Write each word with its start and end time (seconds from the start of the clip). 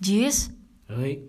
Jis, 0.00 0.52
Hei, 0.92 1.24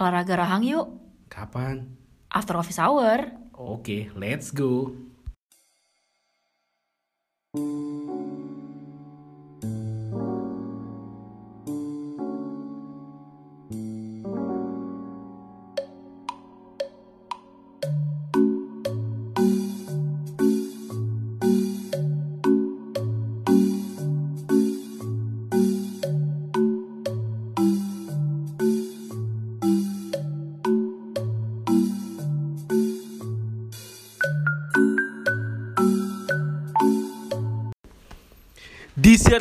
olahraga 0.00 0.34
rahang 0.40 0.64
yuk. 0.64 0.88
kapan? 1.28 1.84
After 2.32 2.56
office 2.56 2.80
hour. 2.80 3.30
Oke, 3.56 4.08
let's 4.16 4.50
go. 4.52 4.92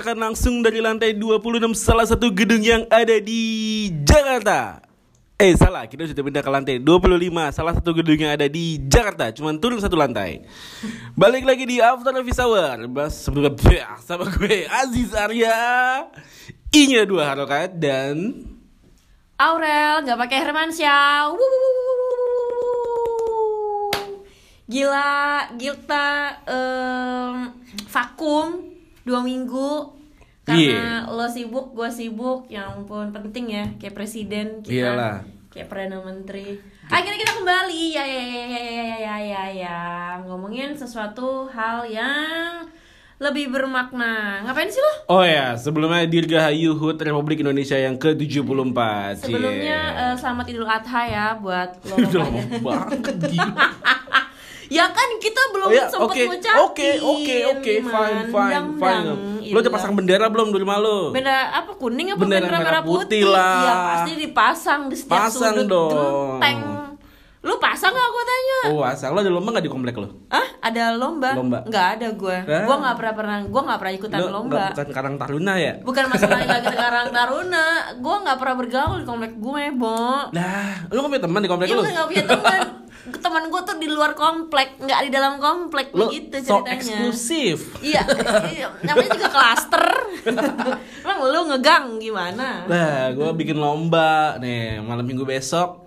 Disiarkan 0.06 0.22
langsung 0.22 0.62
dari 0.62 0.86
lantai 0.86 1.18
26 1.18 1.74
salah 1.74 2.06
satu 2.06 2.30
gedung 2.30 2.62
yang 2.62 2.86
ada 2.94 3.18
di 3.18 3.90
Jakarta. 4.06 4.78
Eh 5.34 5.58
salah, 5.58 5.90
kita 5.90 6.06
sudah 6.06 6.22
pindah 6.22 6.46
ke 6.46 6.52
lantai 6.54 6.78
25 6.78 7.26
salah 7.50 7.74
satu 7.74 7.90
gedung 7.90 8.14
yang 8.14 8.38
ada 8.38 8.46
di 8.46 8.86
Jakarta. 8.86 9.34
Cuman 9.34 9.58
turun 9.58 9.82
satu 9.82 9.98
lantai. 9.98 10.46
Balik 11.18 11.42
lagi 11.42 11.66
di 11.66 11.82
After 11.82 12.14
Office 12.22 12.38
Hour. 12.38 12.86
Sama 14.06 14.30
gue 14.30 14.70
Aziz 14.70 15.10
Arya. 15.18 15.58
Inya 16.70 17.02
dua 17.10 17.34
harokat 17.34 17.74
dan 17.74 18.46
Aurel, 19.42 20.06
nggak 20.06 20.22
pakai 20.22 20.38
Hermansyah. 20.38 21.34
Gila, 24.70 25.50
Gilta 25.58 26.06
em, 26.46 27.58
vakum 27.90 28.75
dua 29.06 29.22
minggu 29.22 29.94
karena 30.46 31.10
lo 31.10 31.26
sibuk, 31.26 31.74
gue 31.74 31.90
sibuk. 31.90 32.46
Ya 32.48 32.70
ampun, 32.70 33.10
penting 33.10 33.50
ya, 33.50 33.66
kayak 33.78 33.98
presiden 33.98 34.62
kita. 34.62 34.94
Iyalah. 34.94 35.26
Kayak 35.50 35.68
perdana 35.72 35.98
menteri. 36.04 36.62
Akhirnya 36.86 37.18
kita 37.18 37.34
kembali 37.34 37.84
ya 37.90 38.06
ya 38.06 38.22
ya 38.22 38.44
ya 38.46 38.60
ya 38.62 38.74
ya 38.78 38.98
ya 39.02 39.16
ya 39.26 39.44
ya 39.50 39.80
ngomongin 40.22 40.78
sesuatu 40.78 41.50
hal 41.50 41.82
yang 41.90 42.70
lebih 43.18 43.48
bermakna. 43.48 44.44
Ngapain 44.44 44.68
sih 44.68 44.78
lo? 44.78 44.94
Oh 45.10 45.24
ya, 45.24 45.56
sebelumnya 45.56 46.04
Dirgahayu 46.06 46.76
HUT 46.76 47.00
Republik 47.00 47.40
Indonesia 47.42 47.74
yang 47.74 47.96
ke-74. 47.96 48.80
Sebelumnya 49.24 49.80
Yeah. 49.96 50.12
eh, 50.12 50.16
selamat 50.20 50.46
Idul 50.52 50.68
Adha 50.68 51.02
ya 51.08 51.26
buat 51.40 51.80
lo 51.88 51.96
Udah 52.06 52.28
banget 52.62 53.18
gila. 53.32 53.66
Ya 54.68 54.86
kan 54.88 55.10
kita 55.18 55.42
belum 55.52 55.68
Oh 55.68 55.72
ya, 55.72 55.86
sempet 55.86 56.02
oke, 56.04 56.22
ngucapin 56.28 56.58
oke, 56.60 56.90
oke, 57.00 57.38
oke, 57.52 57.74
fine, 57.84 58.22
fine, 58.28 58.68
fine. 58.76 59.08
Lo 59.46 59.58
udah 59.60 59.72
pasang 59.72 59.94
bendera 59.94 60.26
belum 60.26 60.50
di 60.50 60.58
rumah 60.58 60.78
lo? 60.78 61.10
Bendera 61.10 61.54
apa 61.54 61.72
kuning 61.74 62.10
apa 62.10 62.20
Bendera 62.20 62.42
bendera, 62.44 62.58
merah 62.60 62.82
putih? 62.82 63.22
putih 63.22 63.24
lah. 63.28 63.54
Iya 63.56 63.74
pasti 63.88 64.12
dipasang 64.18 64.82
di 64.88 64.96
setiap 64.96 65.14
Pasang 65.24 65.54
sudut 65.56 65.68
dong. 65.68 65.90
genteng. 65.92 66.58
Lu 67.40 67.62
pasang 67.62 67.94
gak 67.94 68.10
gue 68.10 68.24
tanya? 68.26 68.60
Oh, 68.68 68.82
asal 68.82 69.14
lo 69.14 69.22
ada 69.22 69.30
lomba 69.30 69.54
gak 69.54 69.62
di 69.62 69.70
komplek 69.70 69.94
lo? 69.94 70.26
Ah, 70.28 70.42
ada 70.60 70.98
lomba? 70.98 71.30
Lomba. 71.32 71.62
Nggak 71.62 71.88
ada 71.94 72.08
gue. 72.12 72.38
Ah. 72.42 72.66
Gue 72.66 72.76
nggak 72.76 72.96
pernah 72.98 73.14
pernah, 73.14 73.38
gue 73.46 73.62
nggak 73.62 73.78
pernah 73.78 73.94
ikutan 73.94 74.18
Lo 74.18 74.30
lomba. 74.32 74.50
nggak- 74.50 74.74
bukan 74.74 74.88
Karang 74.90 75.16
Taruna 75.16 75.54
ya? 75.56 75.74
Bukan 75.80 76.04
masalah 76.10 76.42
lagi 76.50 76.68
sekarang 76.68 77.08
Taruna. 77.12 77.66
Gue 77.96 78.16
nggak 78.20 78.38
pernah 78.42 78.56
bergaul 78.58 78.98
di 78.98 79.06
komplek 79.06 79.38
gue, 79.38 79.64
Bo. 79.72 79.94
Lah, 80.28 80.90
lo 80.90 80.98
gak 81.00 81.12
punya 81.12 81.22
teman 81.22 81.40
di 81.40 81.46
komplek 81.48 81.68
Iya 81.68 81.76
lo? 81.76 81.82
gue 81.82 81.94
gak 81.94 82.08
punya 82.10 82.26
teman 82.26 82.60
Teman 83.06 83.54
gue 83.54 83.62
tuh 83.62 83.78
di 83.78 83.86
luar 83.86 84.18
komplek 84.18 84.82
Nggak 84.82 85.00
di 85.06 85.10
dalam 85.14 85.38
komplek 85.38 85.94
Lo 85.94 86.10
Begitu 86.10 86.42
so 86.42 86.62
ceritanya 86.62 86.74
eksklusif. 86.74 87.58
Iya 87.86 88.02
iya, 88.50 88.68
Namanya 88.82 89.10
juga 89.14 89.30
klaster 89.30 89.86
Emang 91.06 91.20
lu 91.30 91.40
ngegang 91.54 92.02
gimana? 92.02 92.66
Nah, 92.66 93.14
gue 93.14 93.30
bikin 93.38 93.62
lomba 93.62 94.42
nih 94.42 94.82
malam 94.82 95.06
minggu 95.06 95.22
besok. 95.22 95.86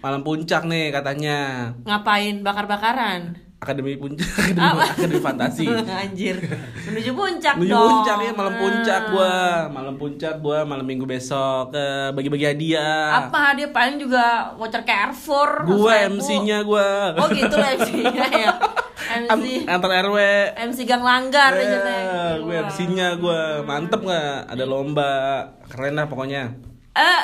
Malam 0.00 0.24
puncak 0.24 0.64
nih 0.64 0.88
katanya. 0.94 1.72
Ngapain 1.84 2.40
bakar-bakaran? 2.40 3.45
Akademi 3.56 3.96
puncak, 3.96 4.28
akademi, 4.36 4.60
Apa? 4.62 4.84
akademi 4.86 5.16
fantasi. 5.18 5.64
Anjir 6.04 6.36
Menuju 6.84 7.10
puncak 7.10 7.54
Menuju 7.56 7.72
dong 7.72 7.88
puncak 7.90 8.16
ya 8.20 8.32
malam 8.32 8.54
puncak 8.54 9.00
Ah. 9.00 9.08
gua, 9.08 9.34
malam 9.70 9.94
puncak 9.94 10.34
gua 10.38 10.58
malam 10.62 10.84
minggu 10.84 11.04
besok 11.04 11.72
ke 11.72 11.86
bagi-bagi 12.12 12.46
hadiah. 12.46 13.16
Apa 13.22 13.52
dia 13.52 13.68
paling 13.70 13.96
juga 13.96 14.52
voucher 14.54 14.82
Carrefour 14.82 15.64
Gua. 15.64 16.04
MC-nya 16.06 16.60
gua. 16.62 17.16
Oh 17.16 17.28
gitu 17.28 17.54
lah 17.54 17.72
MC-nya 17.74 18.26
ya 18.28 18.50
Am- 19.26 19.38
MC 19.38 19.64
antar 19.64 19.90
RW. 20.04 20.18
MC 20.66 20.78
Gang 20.82 21.00
Langgar 21.00 21.54
Eh, 21.54 21.62
ceritanya. 21.62 22.36
gue 22.36 22.54
MC-nya 22.60 23.08
gua 23.16 23.40
mantep 23.62 24.00
nggak? 24.00 24.52
Ada 24.52 24.64
lomba 24.64 25.12
keren 25.66 25.94
lah 25.94 26.04
pokoknya. 26.04 26.52
Eh 26.92 27.20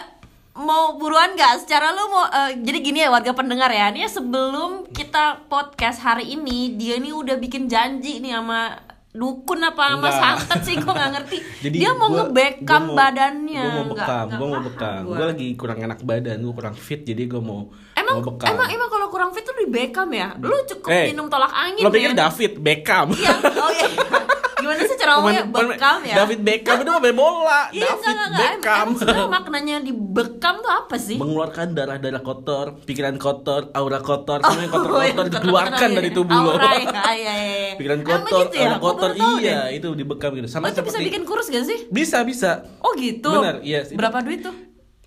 mau 0.55 0.95
buruan 0.95 1.33
nggak? 1.33 1.65
Secara 1.65 1.91
lu 1.91 2.05
mau 2.07 2.25
eh, 2.27 2.61
jadi 2.61 2.79
gini 2.79 2.99
ya 2.99 3.09
warga 3.09 3.33
pendengar 3.33 3.69
ya. 3.69 3.89
Ini 3.89 4.05
sebelum 4.07 4.87
kita 4.87 5.47
podcast 5.47 5.99
hari 5.99 6.29
ini 6.31 6.75
dia 6.75 6.97
nih 6.97 7.13
udah 7.13 7.37
bikin 7.37 7.67
janji 7.67 8.19
nih 8.19 8.35
sama 8.35 8.77
dukun 9.13 9.61
apa 9.61 9.93
sama 9.93 10.09
santet 10.09 10.61
sih 10.63 10.75
gue 10.75 10.89
nggak 10.89 11.11
ngerti. 11.13 11.37
Jadi 11.65 11.77
dia 11.79 11.93
mau 11.93 12.09
ngebekam 12.09 12.93
badannya. 12.93 13.61
Gua 13.63 13.73
mau 13.75 13.87
bekam, 13.93 14.27
gua 14.31 14.47
mau 14.49 14.63
bekam. 14.63 15.01
gua. 15.05 15.15
Gua 15.15 15.27
lagi 15.29 15.49
kurang 15.53 15.79
enak 15.79 16.01
badan, 16.01 16.41
gua 16.41 16.55
kurang 16.55 16.73
fit 16.75 17.01
jadi 17.03 17.29
gua 17.29 17.41
mau 17.41 17.61
Emang 17.93 18.19
mau 18.19 18.25
bekam. 18.25 18.49
emang 18.51 18.69
emang 18.69 18.89
kalau 18.89 19.07
kurang 19.09 19.31
fit 19.31 19.45
tuh 19.45 19.53
di 19.55 19.69
Beckham 19.69 20.09
ya? 20.11 20.33
Lu 20.39 20.57
cukup 20.65 20.89
Eh, 20.89 21.13
minum 21.13 21.29
tolak 21.29 21.53
angin 21.53 21.81
Lo 21.81 21.93
pikir 21.93 22.13
ya? 22.13 22.25
David 22.25 22.53
Beckham? 22.59 23.13
Iya. 23.13 23.35
Oh 23.53 23.71
iya. 23.71 23.89
Gimana 24.63 24.81
sih 24.81 24.97
cara 24.97 25.11
ngomongnya 25.15 25.45
Beckham 25.45 26.01
ya? 26.03 26.15
David 26.17 26.41
Beckham 26.41 26.77
itu 26.79 26.91
pemain 26.93 27.15
bola. 27.15 27.61
Iya, 27.69 27.83
David 27.85 27.99
enggak, 27.99 28.15
enggak, 28.15 28.31
enggak. 28.31 28.51
Beckham. 28.55 28.89
Sebenarnya 28.95 29.29
maknanya 29.29 29.77
di 29.81 29.93
bekam 29.93 30.55
tuh 30.59 30.73
apa 30.73 30.97
sih? 30.97 31.17
mengeluarkan 31.17 31.67
darah-darah 31.73 32.23
kotor, 32.23 32.67
pikiran 32.83 33.17
kotor, 33.17 33.69
aura 33.73 33.99
kotor, 33.99 34.39
Oh, 34.41 34.49
kotor-kotor 34.73 35.03
iya, 35.03 35.13
dikeluarkan 35.29 35.43
kotor-kotor, 35.73 35.91
dari 35.93 36.09
iya. 36.09 36.17
tubuh 36.17 36.37
lo. 36.37 36.51
Aura, 36.53 36.71
iya, 36.73 37.03
iya, 37.13 37.35
iya. 37.35 37.73
Pikiran 37.75 38.01
kotor, 38.01 38.39
gitu 38.41 38.57
ya? 38.57 38.63
aura 38.65 38.79
kotor, 38.79 39.11
iya, 39.39 39.61
itu 39.69 39.89
dibekam 39.93 40.31
gitu. 40.33 40.47
Oh 40.47 40.53
Sama 40.53 40.69
itu 40.69 40.79
bisa 40.79 40.95
seperti 40.95 41.09
bikin 41.09 41.23
kurus 41.23 41.47
gak 41.49 41.65
sih? 41.65 41.79
bisa 41.89 42.23
bisa. 42.23 42.51
Oh 42.79 42.95
gitu. 42.95 43.29
Benar, 43.29 43.59
iya. 43.61 43.83
Itu- 43.83 43.95
Berapa 43.95 44.23
duit 44.23 44.41
tuh? 44.41 44.55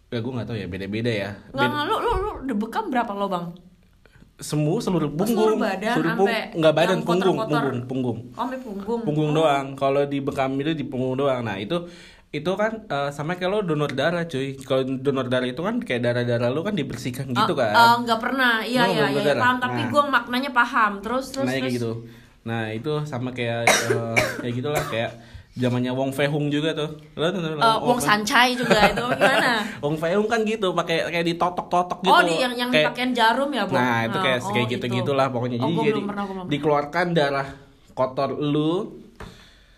Ya 0.08 0.20
gue 0.20 0.32
nggak 0.32 0.48
tahu 0.48 0.56
ya, 0.56 0.68
beda-beda 0.68 1.12
ya. 1.12 1.30
Nggak, 1.50 1.66
Beda- 1.66 1.84
lu, 1.84 1.96
lu, 1.98 2.12
lu 2.16 2.32
dibekam 2.46 2.88
berapa 2.88 3.12
lo 3.12 3.26
bang? 3.26 3.46
Semua 4.36 4.78
seluruh 4.78 5.08
punggung, 5.10 5.32
seluruh 5.32 5.58
badan 5.58 5.96
seluruh 5.96 6.14
pung- 6.14 6.28
sampai 6.28 6.52
nggak 6.54 6.74
badan, 6.74 7.00
punggung, 7.02 7.38
punggung, 7.40 7.78
punggung, 7.86 8.18
Oh, 8.34 8.48
punggung. 8.52 9.00
punggung 9.02 9.30
Oh. 9.32 9.36
doang. 9.38 9.66
Kalau 9.74 10.04
dibekam 10.04 10.52
itu 10.56 10.72
di 10.72 10.84
punggung 10.84 11.16
doang. 11.16 11.40
Nah 11.42 11.56
itu 11.56 11.88
itu 12.30 12.52
kan 12.52 12.84
eh, 12.84 13.10
sama 13.10 13.34
kayak 13.34 13.48
lo 13.48 13.60
donor 13.64 13.88
darah 13.90 14.28
cuy. 14.28 14.60
Kalau 14.60 14.84
donor 14.84 15.26
darah 15.26 15.48
itu 15.48 15.60
kan 15.60 15.80
kayak 15.80 16.04
darah-darah 16.04 16.50
lo 16.50 16.62
kan 16.62 16.74
dibersihkan 16.74 17.32
gitu 17.32 17.54
Oh, 17.54 17.58
kan. 17.58 17.72
oh, 17.74 17.96
nggak 18.04 18.20
pernah. 18.20 18.60
Iya, 18.60 18.82
Lo 18.82 18.92
iya, 18.92 19.06
iya, 19.06 19.08
iya, 19.14 19.24
darah? 19.26 19.42
paham. 19.42 19.58
Tapi 19.62 19.80
Nah. 19.80 19.90
gue 19.90 20.04
maknanya 20.10 20.52
paham. 20.52 20.92
Terus, 21.00 21.26
terus, 21.32 21.46
nah 21.46 21.54
kayak 21.54 21.64
terus. 21.66 21.76
gitu 21.78 21.94
nah 22.46 22.70
itu 22.70 22.94
sama 23.04 23.34
kayak 23.34 23.66
eh, 23.66 24.14
kayak 24.38 24.54
gitulah 24.54 24.84
kayak 24.86 25.18
zamannya 25.56 25.88
Wong 25.90 26.12
Fei 26.12 26.28
Hung 26.28 26.52
juga 26.52 26.76
tuh 26.76 27.00
lo 27.14 27.32
tuh 27.32 27.40
tuh, 27.40 27.56
Eh, 27.56 27.78
Wong 27.82 27.96
Sancai 27.98 28.54
juga 28.54 28.76
itu 28.86 29.00
gimana? 29.16 29.64
Wong 29.80 29.96
Fei 29.96 30.12
Hung 30.12 30.28
kan 30.28 30.44
gitu 30.44 30.76
pakai 30.76 31.08
kayak 31.10 31.26
ditotok-totok 31.26 32.00
gitu 32.02 32.12
Oh, 32.12 32.20
di 32.22 32.36
yang 32.36 32.52
yang 32.54 32.68
Kayak- 32.68 32.92
dipakein 32.92 33.12
jarum 33.12 33.50
ya, 33.50 33.64
Bang? 33.64 33.74
nah 33.74 34.00
itu 34.04 34.18
kayak 34.20 34.40
Oh, 34.42 34.52
kayak 34.52 34.68
gitu 34.70 34.86
gitulah 34.94 35.28
pokoknya 35.30 35.58
Oh, 35.58 35.64
jadi 35.64 35.74
gua 35.74 35.86
jadi 35.86 36.02
pernah, 36.04 36.24
dikeluarkan 36.46 37.06
darah 37.12 37.48
kotor 37.90 38.30
lu 38.34 39.00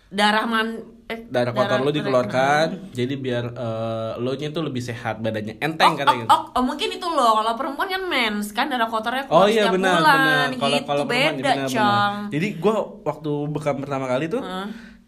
Darah 0.08 0.44
man 0.44 0.68
eh, 1.04 1.20
darah 1.22 1.52
kotor 1.52 1.78
lu 1.78 1.92
dikeluarkan 1.92 2.90
jadi 2.90 3.14
biar 3.14 3.44
eh, 3.48 4.12
lo 4.16 4.32
nya 4.32 4.48
tuh 4.48 4.64
lebih 4.64 4.80
sehat 4.80 5.20
badannya 5.20 5.54
Oh, 5.54 5.64
enteng 5.64 5.92
oh, 5.92 5.96
katanya 5.96 6.24
oh, 6.26 6.40
oh, 6.50 6.62
mungkin 6.64 6.88
itu 6.90 7.06
loh. 7.06 7.38
Kalau 7.38 7.52
perempuan 7.54 7.86
kan 7.86 8.02
mens, 8.02 8.50
kan 8.50 8.66
darah 8.66 8.88
kotornya 8.88 9.24
Oh 9.26 9.44
keluar 9.44 9.46
iya 9.46 9.62
setiap 9.62 9.74
benar 9.74 9.94
bulan. 9.94 10.16
benar. 10.16 10.48
Kalau 10.50 10.74
gitu 10.74 10.88
kalau 10.88 11.04
perempuan 11.06 11.34
beda, 11.36 11.50
benar, 11.54 11.68
benar. 11.70 12.10
Jadi 12.28 12.48
gua 12.56 12.74
waktu 13.04 13.32
bekam 13.46 13.76
pertama 13.78 14.06
kali 14.06 14.26
tuh? 14.26 14.42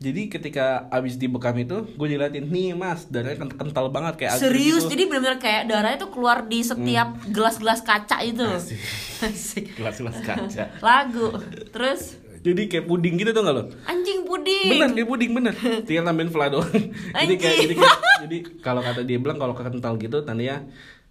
Jadi 0.01 0.33
ketika 0.33 0.89
abis 0.89 1.15
dibekam 1.15 1.53
itu 1.55 1.85
gue 1.85 2.07
diliatin 2.09 2.49
nih 2.49 2.73
mas 2.73 3.05
darahnya 3.05 3.37
kent- 3.39 3.53
kental 3.53 3.93
banget 3.93 4.17
kayak 4.17 4.33
Serius, 4.35 4.89
gitu. 4.89 4.97
jadi 4.97 5.03
benar-benar 5.07 5.37
kayak 5.37 5.63
darahnya 5.69 5.99
tuh 6.01 6.09
keluar 6.09 6.49
di 6.49 6.65
setiap 6.65 7.21
gelas-gelas 7.29 7.85
kaca 7.85 8.17
itu. 8.25 8.41
Gelas-gelas 9.77 10.17
kaca. 10.19 10.65
Lagu. 10.83 11.37
Terus 11.69 12.17
Jadi 12.41 12.73
kayak 12.73 12.89
puding 12.89 13.21
gitu 13.21 13.37
tuh 13.37 13.45
gak 13.45 13.53
lo? 13.53 13.69
anjing 13.85 14.25
puding. 14.25 14.73
Bener 14.73 14.89
kayak 14.91 15.05
puding 15.07 15.31
bener. 15.31 15.53
Tinggal 15.85 16.05
tambahin 16.07 16.31
fla 16.33 16.49
doang. 16.49 16.73
jadi 17.21 17.35
kayak 17.37 17.57
jadi 17.61 17.75
kayak, 17.77 17.97
jadi 18.25 18.37
kalau 18.59 18.81
kata 18.81 19.05
dia 19.05 19.21
bilang 19.21 19.37
kalau 19.37 19.53
kental 19.53 20.01
gitu 20.01 20.25
tandanya 20.25 20.65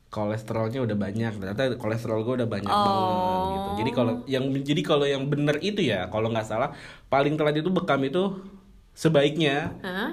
kolesterolnya 0.09 0.81
udah 0.81 0.97
banyak 0.97 1.29
ternyata 1.31 1.77
kolesterol 1.77 2.25
gue 2.25 2.33
udah 2.35 2.49
banyak 2.49 2.65
banget 2.65 2.89
Oh. 2.89 3.53
gitu 3.53 3.69
jadi 3.77 3.91
kalau 3.93 4.13
yang 4.25 4.43
jadi 4.57 4.81
kalau 4.81 5.05
yang 5.05 5.23
bener 5.23 5.61
itu 5.61 5.85
ya 5.85 6.09
kalau 6.09 6.33
nggak 6.33 6.41
salah 6.43 6.73
paling 7.05 7.37
telat 7.37 7.53
itu 7.55 7.69
bekam 7.69 8.01
itu 8.01 8.41
sebaiknya 8.93 9.73
Hah? 9.81 10.11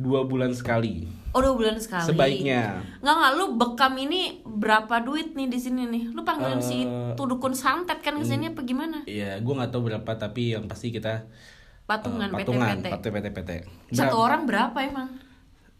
dua 0.00 0.24
bulan 0.24 0.56
sekali. 0.56 1.04
Oh 1.30 1.38
dua 1.44 1.54
bulan 1.54 1.76
sekali. 1.78 2.08
Sebaiknya. 2.08 2.82
Nggak 3.04 3.14
nggak 3.20 3.32
lu 3.36 3.44
bekam 3.60 3.94
ini 4.00 4.40
berapa 4.42 5.04
duit 5.04 5.36
nih 5.36 5.46
di 5.46 5.58
sini 5.60 5.86
nih? 5.86 6.04
Lu 6.10 6.24
panggilin 6.24 6.58
si 6.64 6.88
Eh, 6.88 7.14
itu 7.14 7.22
dukun 7.28 7.52
santet 7.52 8.00
kan 8.00 8.16
ke 8.16 8.24
sini 8.24 8.50
apa 8.50 8.64
gimana? 8.64 9.04
Iya, 9.04 9.38
gue 9.38 9.54
nggak 9.54 9.70
tahu 9.70 9.92
berapa 9.92 10.10
tapi 10.16 10.56
yang 10.56 10.66
pasti 10.66 10.90
kita 10.90 11.28
Patungan, 11.84 12.30
eh, 12.30 12.38
patungan, 12.38 12.76
PT-PT. 12.78 12.86
PT 12.86 13.04
PT 13.10 13.26
PT. 13.34 13.50
Satu 13.98 14.16
orang 14.22 14.46
berapa 14.46 14.78
emang? 14.78 15.10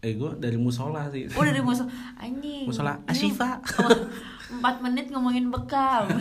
Eh 0.01 0.17
gue 0.17 0.33
dari 0.35 0.57
musola 0.57 1.09
sih. 1.09 1.29
Oh 1.31 1.45
dari 1.45 1.61
musuh 1.67 1.85
anjing. 2.17 2.65
Musola 2.65 2.97
Ini 2.99 3.05
Ashifa. 3.07 3.61
Empat 4.51 4.83
menit 4.83 5.07
ngomongin 5.09 5.47
bekam. 5.47 6.09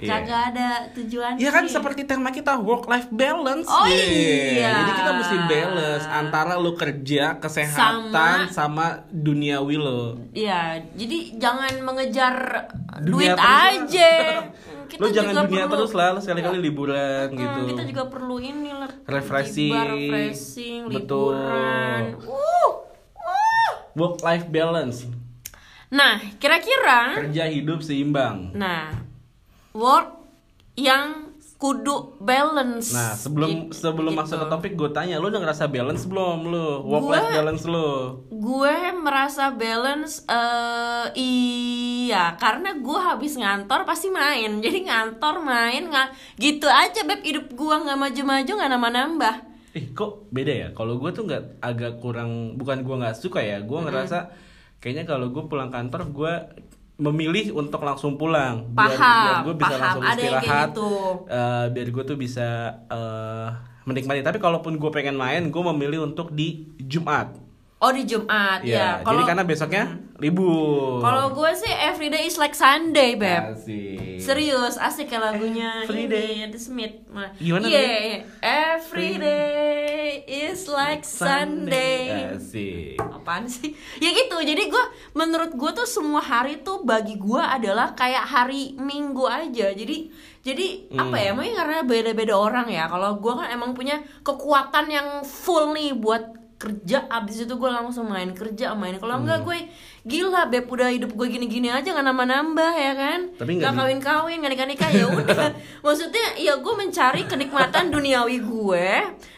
Iya. 0.00 0.16
Kagak 0.16 0.42
ada 0.50 0.68
tujuannya. 0.96 1.36
Ya 1.36 1.52
kan 1.52 1.68
seperti 1.68 2.08
tema 2.08 2.32
kita 2.32 2.56
work 2.56 2.88
life 2.88 3.12
balance. 3.12 3.68
Oh, 3.68 3.84
Yeah. 3.84 4.08
iya. 4.56 4.72
Jadi 4.74 4.92
kita 4.96 5.10
mesti 5.12 5.36
balance 5.44 6.06
antara 6.08 6.56
lu 6.56 6.72
kerja, 6.72 7.36
kesehatan 7.36 8.08
Sama- 8.08 8.48
sama, 8.48 8.86
duniawi 9.10 9.76
lo. 9.76 10.16
Iya, 10.32 10.80
jadi 10.96 11.36
jangan 11.36 11.84
mengejar 11.84 12.32
Dunia 12.96 13.36
duit 13.36 13.36
lah. 13.36 13.44
Aja. 14.92 15.00
Lu 15.00 15.08
jangan 15.08 15.32
juga 15.32 15.42
dunia 15.44 15.64
perlu- 15.64 15.72
terus 15.76 15.92
lah, 15.92 16.08
lu 16.10 16.20
sekali-kali 16.20 16.58
liburan 16.58 17.26
Hmm, 17.28 17.38
gitu. 17.38 17.60
Kita 17.68 17.82
juga 17.84 18.02
perlu 18.06 18.36
ini 18.36 18.70
lah. 18.70 18.90
Refreshing. 19.04 19.72
refreshing, 19.72 20.80
Betul. 20.86 21.38
liburan. 21.38 22.02
Uh, 22.20 22.72
uh. 23.16 23.72
Work 23.92 24.20
life 24.20 24.46
balance. 24.46 25.06
Nah, 25.88 26.18
kira-kira 26.36 27.18
Kerja 27.18 27.46
hidup 27.46 27.80
seimbang. 27.80 28.50
nah 28.52 28.94
work 29.70 30.22
yang 30.74 31.29
kudu 31.60 32.16
balance. 32.16 32.88
Nah, 32.90 33.12
sebelum 33.12 33.68
Gitu. 33.68 33.76
sebelum 33.76 34.16
masuk 34.16 34.40
ke 34.40 34.46
topik 34.48 34.72
gue 34.74 34.90
tanya, 34.90 35.20
lu 35.20 35.28
udah 35.28 35.38
ngerasa 35.38 35.68
balance 35.68 36.08
belum 36.08 36.48
lu? 36.48 36.80
Work 36.82 37.04
life 37.06 37.30
balance 37.30 37.64
lu. 37.64 37.88
gue 38.32 38.74
merasa 38.96 39.52
balance 39.52 40.24
eh 40.24 41.06
iya 41.14 42.32
karena 42.34 42.72
gue 42.74 42.98
habis 42.98 43.36
ngantor 43.36 43.84
pasti 43.84 44.08
main 44.08 44.58
jadi 44.58 44.80
ngantor 44.82 45.40
main 45.40 45.84
nggak 45.84 46.08
gitu 46.36 46.64
aja 46.64 47.04
beb 47.04 47.20
hidup 47.20 47.52
gue 47.52 47.74
nggak 47.76 47.98
maju-maju 47.98 48.50
nggak 48.50 48.72
nambah-nambah 48.72 49.34
Eh 49.70 49.94
kok 49.94 50.26
beda 50.34 50.50
ya? 50.50 50.68
Kalau 50.74 50.98
gue 50.98 51.14
tuh 51.14 51.22
nggak 51.22 51.62
agak 51.62 52.02
kurang, 52.02 52.58
bukan 52.58 52.82
gue 52.82 52.96
nggak 52.96 53.14
suka 53.14 53.38
ya. 53.38 53.62
Gue 53.62 53.78
ngerasa 53.78 54.26
kayaknya 54.82 55.06
kalau 55.06 55.30
gue 55.30 55.46
pulang 55.46 55.70
kantor 55.70 56.10
gue 56.10 56.32
memilih 57.00 57.56
untuk 57.56 57.80
langsung 57.80 58.14
pulang. 58.14 58.68
Biar, 58.70 58.92
Paham, 58.92 59.24
biar 59.24 59.36
gue 59.42 59.54
bisa 59.56 59.66
paham. 59.66 59.80
langsung 59.80 60.02
istirahat 60.04 60.68
gitu. 60.70 60.90
eh, 61.26 61.66
biar 61.72 61.88
gue 61.88 62.04
tuh 62.04 62.16
bisa 62.16 62.48
eh, 62.86 63.48
menikmati. 63.82 64.20
Tapi 64.20 64.38
kalaupun 64.38 64.76
gue 64.76 64.90
pengen 64.92 65.16
main 65.16 65.48
gue 65.48 65.62
memilih 65.72 66.04
untuk 66.04 66.30
di 66.30 66.68
Jumat. 66.78 67.32
Oh 67.80 67.88
di 67.88 68.04
Jumat 68.04 68.60
ya 68.60 69.00
ya, 69.00 69.08
jadi 69.08 69.22
karena 69.24 69.40
besoknya 69.40 69.84
libur. 70.20 71.00
Kalau 71.00 71.32
gue 71.32 71.50
sih 71.56 71.72
everyday 71.72 72.28
is 72.28 72.36
like 72.36 72.52
Sunday 72.52 73.16
beb. 73.16 73.56
Asik. 73.56 74.20
serius 74.20 74.76
asik 74.76 75.08
ya 75.08 75.18
lagunya. 75.18 75.88
Everyday. 75.88 76.44
ini 76.44 76.52
The 76.52 76.60
Smith. 76.60 76.94
Gimana 77.40 77.64
yeah, 77.64 77.72
tuh? 77.72 77.80
yeah. 77.80 78.20
every 78.76 79.16
day 79.16 80.20
is 80.28 80.68
like 80.68 81.08
Sunday. 81.08 82.36
Asik. 82.36 83.00
apaan 83.00 83.48
sih? 83.48 83.72
Ya 83.96 84.12
gitu 84.12 84.36
jadi 84.44 84.68
gue 84.68 84.84
menurut 85.16 85.56
gue 85.56 85.70
tuh 85.72 85.88
semua 85.88 86.20
hari 86.20 86.60
tuh 86.60 86.84
bagi 86.84 87.16
gue 87.16 87.40
adalah 87.40 87.96
kayak 87.96 88.28
hari 88.28 88.76
minggu 88.76 89.24
aja. 89.24 89.72
Jadi 89.72 90.12
jadi 90.44 90.92
apa 91.00 91.16
ya? 91.16 91.32
Mungkin 91.32 91.56
karena 91.56 91.78
beda-beda 91.88 92.36
orang 92.36 92.68
ya? 92.68 92.92
Kalau 92.92 93.16
gue 93.16 93.32
kan 93.32 93.48
emang 93.48 93.72
punya 93.72 94.04
kekuatan 94.20 94.86
yang 94.92 95.08
full 95.24 95.72
nih 95.72 95.96
buat 95.96 96.40
kerja 96.60 97.08
abis 97.08 97.48
itu 97.48 97.56
gue 97.56 97.70
langsung 97.72 98.12
main 98.12 98.36
kerja 98.36 98.76
main. 98.76 99.00
Kalau 99.00 99.24
enggak 99.24 99.48
gue 99.48 99.64
gila 100.02 100.46
beb 100.46 100.64
udah 100.64 100.88
hidup 100.88 101.10
gue 101.10 101.26
gini-gini 101.28 101.68
aja 101.68 101.84
nggak 101.86 102.02
nambah-nambah 102.02 102.72
ya 102.74 102.92
kan 102.94 103.20
Tapi 103.34 103.50
nggak 103.54 103.68
nggak 103.68 103.76
kawin-kawin 103.78 104.36
nggak 104.38 104.52
nikah-nikah 104.54 104.90
ya 104.90 105.06
udah 105.14 105.48
maksudnya 105.80 106.26
ya 106.36 106.56
gue 106.56 106.74
mencari 106.74 107.22
kenikmatan 107.24 107.88
duniawi 107.88 108.36
gue 108.38 108.88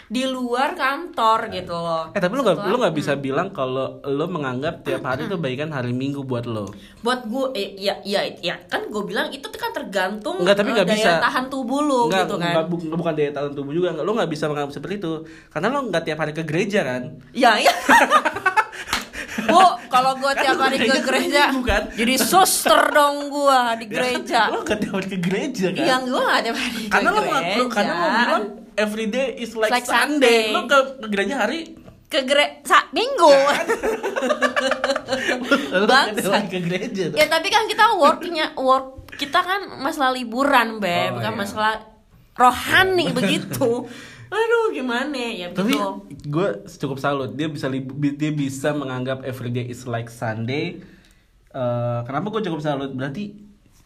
di 0.07 0.23
luar 0.25 0.73
kantor 0.73 1.49
gitu 1.51 1.73
loh 1.73 2.13
Eh 2.13 2.21
tapi 2.21 2.33
lu 2.33 2.43
gak, 2.43 2.61
Setelah- 2.61 2.69
lu 2.71 2.85
gak 2.85 2.95
bisa 2.95 3.13
bilang 3.17 3.49
kalau 3.49 3.97
lu 4.05 4.27
menganggap 4.27 4.83
tiap 4.83 5.03
hari 5.03 5.25
itu 5.25 5.35
bagikan 5.35 5.69
hari 5.69 5.91
Minggu 5.91 6.21
buat 6.21 6.45
lo. 6.45 6.69
buat 7.01 7.25
gue 7.25 7.45
eh, 7.55 7.69
ya 7.81 7.97
ya 8.03 8.21
ya 8.39 8.61
kan 8.63 8.87
gue 8.87 9.03
bilang 9.03 9.29
itu 9.29 9.49
kan 9.49 9.73
tergantung 9.73 10.37
Enggak, 10.39 10.55
tapi 10.55 10.69
eh, 10.69 10.75
nggak 10.75 10.87
daya 10.87 10.99
bisa. 11.01 11.13
tahan 11.19 11.45
tubuh 11.49 11.81
lu 11.81 12.01
Enggak, 12.07 12.23
gitu 12.23 12.35
kan 12.37 12.45
enggak, 12.47 12.65
bu- 12.69 12.93
bukan 12.93 13.13
daya 13.15 13.31
tahan 13.33 13.53
tubuh 13.53 13.73
juga. 13.73 13.89
Lu 13.97 14.13
gak 14.13 14.29
bisa 14.29 14.45
menganggap 14.47 14.73
seperti 14.75 14.95
itu. 14.99 15.13
Karena 15.49 15.67
lu 15.71 15.89
gak 15.89 16.05
tiap 16.05 16.19
hari 16.19 16.31
ke 16.31 16.45
gereja 16.45 16.81
kan. 16.85 17.03
ya 17.33 17.57
ya 17.57 17.73
bu 19.45 19.61
kalau 19.87 20.13
gue 20.15 20.33
tiap 20.35 20.57
hari 20.57 20.77
ke 20.79 20.99
gereja 21.01 21.43
kan? 21.57 21.83
jadi 21.91 22.15
suster 22.17 22.83
dong 22.89 23.29
gue 23.29 23.59
di 23.79 23.87
gereja 23.87 24.41
Lu 24.49 24.61
gak 24.61 24.79
tiap 24.79 24.93
hari 24.95 25.09
ke 25.09 25.19
gereja 25.19 25.67
kan. 25.69 25.83
yang 25.83 26.03
gue 26.05 26.23
gak 26.23 26.43
tiap 26.43 26.57
hari 26.57 26.83
karena 26.87 27.09
ke 27.09 27.13
lu 27.13 27.23
gereja 27.23 27.63
karena 27.69 27.93
lu 27.93 28.09
bilang 28.09 28.45
every 28.75 29.07
day 29.07 29.37
is 29.37 29.53
like, 29.53 29.69
Like 29.71 29.85
Sunday. 29.85 30.49
Sunday. 30.49 30.55
Lu 30.55 30.61
ke, 30.65 30.79
ke 30.99 31.07
gereja 31.09 31.35
hari 31.39 31.61
ke 32.07 32.21
gere 32.23 32.61
sa 32.63 32.85
minggu 32.91 33.33
gak 35.73 35.87
Bangsat. 35.87 36.17
tiap 36.19 36.33
hari 36.33 36.49
ke 36.49 36.59
gereja 36.61 37.03
tuh. 37.09 37.17
ya 37.17 37.27
tapi 37.27 37.49
kan 37.49 37.65
kita 37.65 37.85
worknya 37.95 38.47
work 38.55 38.87
kita 39.13 39.39
kan 39.39 39.61
masalah 39.79 40.11
liburan 40.11 40.77
Oh, 40.77 40.81
beb 40.81 41.15
bukan 41.15 41.33
iya. 41.33 41.39
masalah 41.39 41.75
rohani 42.33 43.13
begitu 43.13 43.85
aduh 44.33 44.73
gimana 44.73 45.13
ya 45.13 45.53
Tapi 45.53 45.77
begitu 45.77 45.89
gue 46.25 46.49
cukup 46.65 46.97
salut 46.97 47.31
dia 47.37 47.53
bisa 47.53 47.69
dia 47.93 48.33
bisa 48.33 48.73
menganggap 48.73 49.21
everyday 49.29 49.69
is 49.69 49.85
like 49.85 50.09
Sunday. 50.09 50.81
Eh, 51.53 52.01
kenapa 52.09 52.33
gue 52.33 52.43
cukup 52.49 52.65
salut? 52.65 52.89
Berarti 52.97 53.37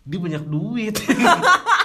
dia 0.06 0.18
banyak 0.22 0.46
duit. 0.46 0.94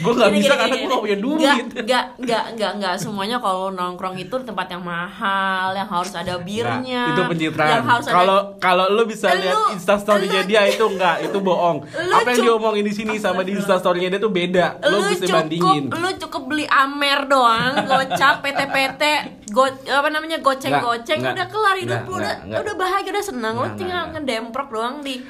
gue 0.00 0.12
nggak 0.16 0.30
Gini, 0.30 0.38
bisa 0.40 0.52
gini, 0.52 0.60
karena 0.60 0.74
gue 0.74 0.88
gak 0.88 1.02
punya 1.04 1.18
duit. 1.18 1.64
Nggak, 1.80 2.04
nggak, 2.18 2.44
nggak, 2.56 2.72
nggak 2.80 2.94
semuanya 2.96 3.36
kalau 3.38 3.68
nongkrong 3.68 4.16
itu 4.16 4.34
tempat 4.40 4.66
yang 4.68 4.80
mahal, 4.80 5.76
yang 5.76 5.84
harus 5.86 6.12
ada 6.16 6.34
birnya. 6.40 7.04
Nah, 7.06 7.12
itu 7.12 7.22
pencitraan. 7.28 7.80
Harus 7.84 8.04
ada 8.08 8.14
Kalau 8.16 8.38
kalau 8.56 8.84
lu 8.88 9.04
bisa 9.04 9.28
lihat 9.32 9.76
instastorynya 9.76 10.42
dia 10.42 10.64
itu 10.64 10.80
enggak, 10.80 11.22
itu 11.22 11.38
bohong. 11.38 11.84
Lu 11.84 12.14
Apa 12.16 12.28
yang 12.32 12.38
cu- 12.40 12.44
dia 12.44 12.52
omongin 12.56 12.84
di 12.84 12.94
sini 12.94 13.14
sama 13.16 13.44
di 13.44 13.52
instastorynya 13.54 14.16
dia 14.16 14.20
tuh 14.20 14.32
beda. 14.32 14.66
Lu, 14.88 14.96
lu 14.96 14.98
bisa 15.12 15.24
cukup, 15.28 15.36
bandingin. 15.36 15.84
lu 15.92 16.08
cukup 16.18 16.42
beli 16.48 16.64
Amer 16.66 17.20
doang, 17.26 17.72
gocap, 17.84 18.34
PT-PT, 18.40 19.02
go, 19.50 19.68
apa 19.68 20.08
namanya 20.08 20.40
goceng-goceng, 20.40 21.20
udah 21.20 21.46
kelar 21.46 21.76
hidup 21.76 22.00
lu, 22.06 22.16
udah, 22.16 22.36
udah 22.46 22.74
bahagia, 22.74 23.10
udah 23.12 23.24
senang, 23.24 23.54
lu 23.54 23.66
Nggak, 23.66 23.76
tinggal 23.76 24.02
ngedemprok 24.14 24.68
doang 24.70 25.04
di 25.04 25.20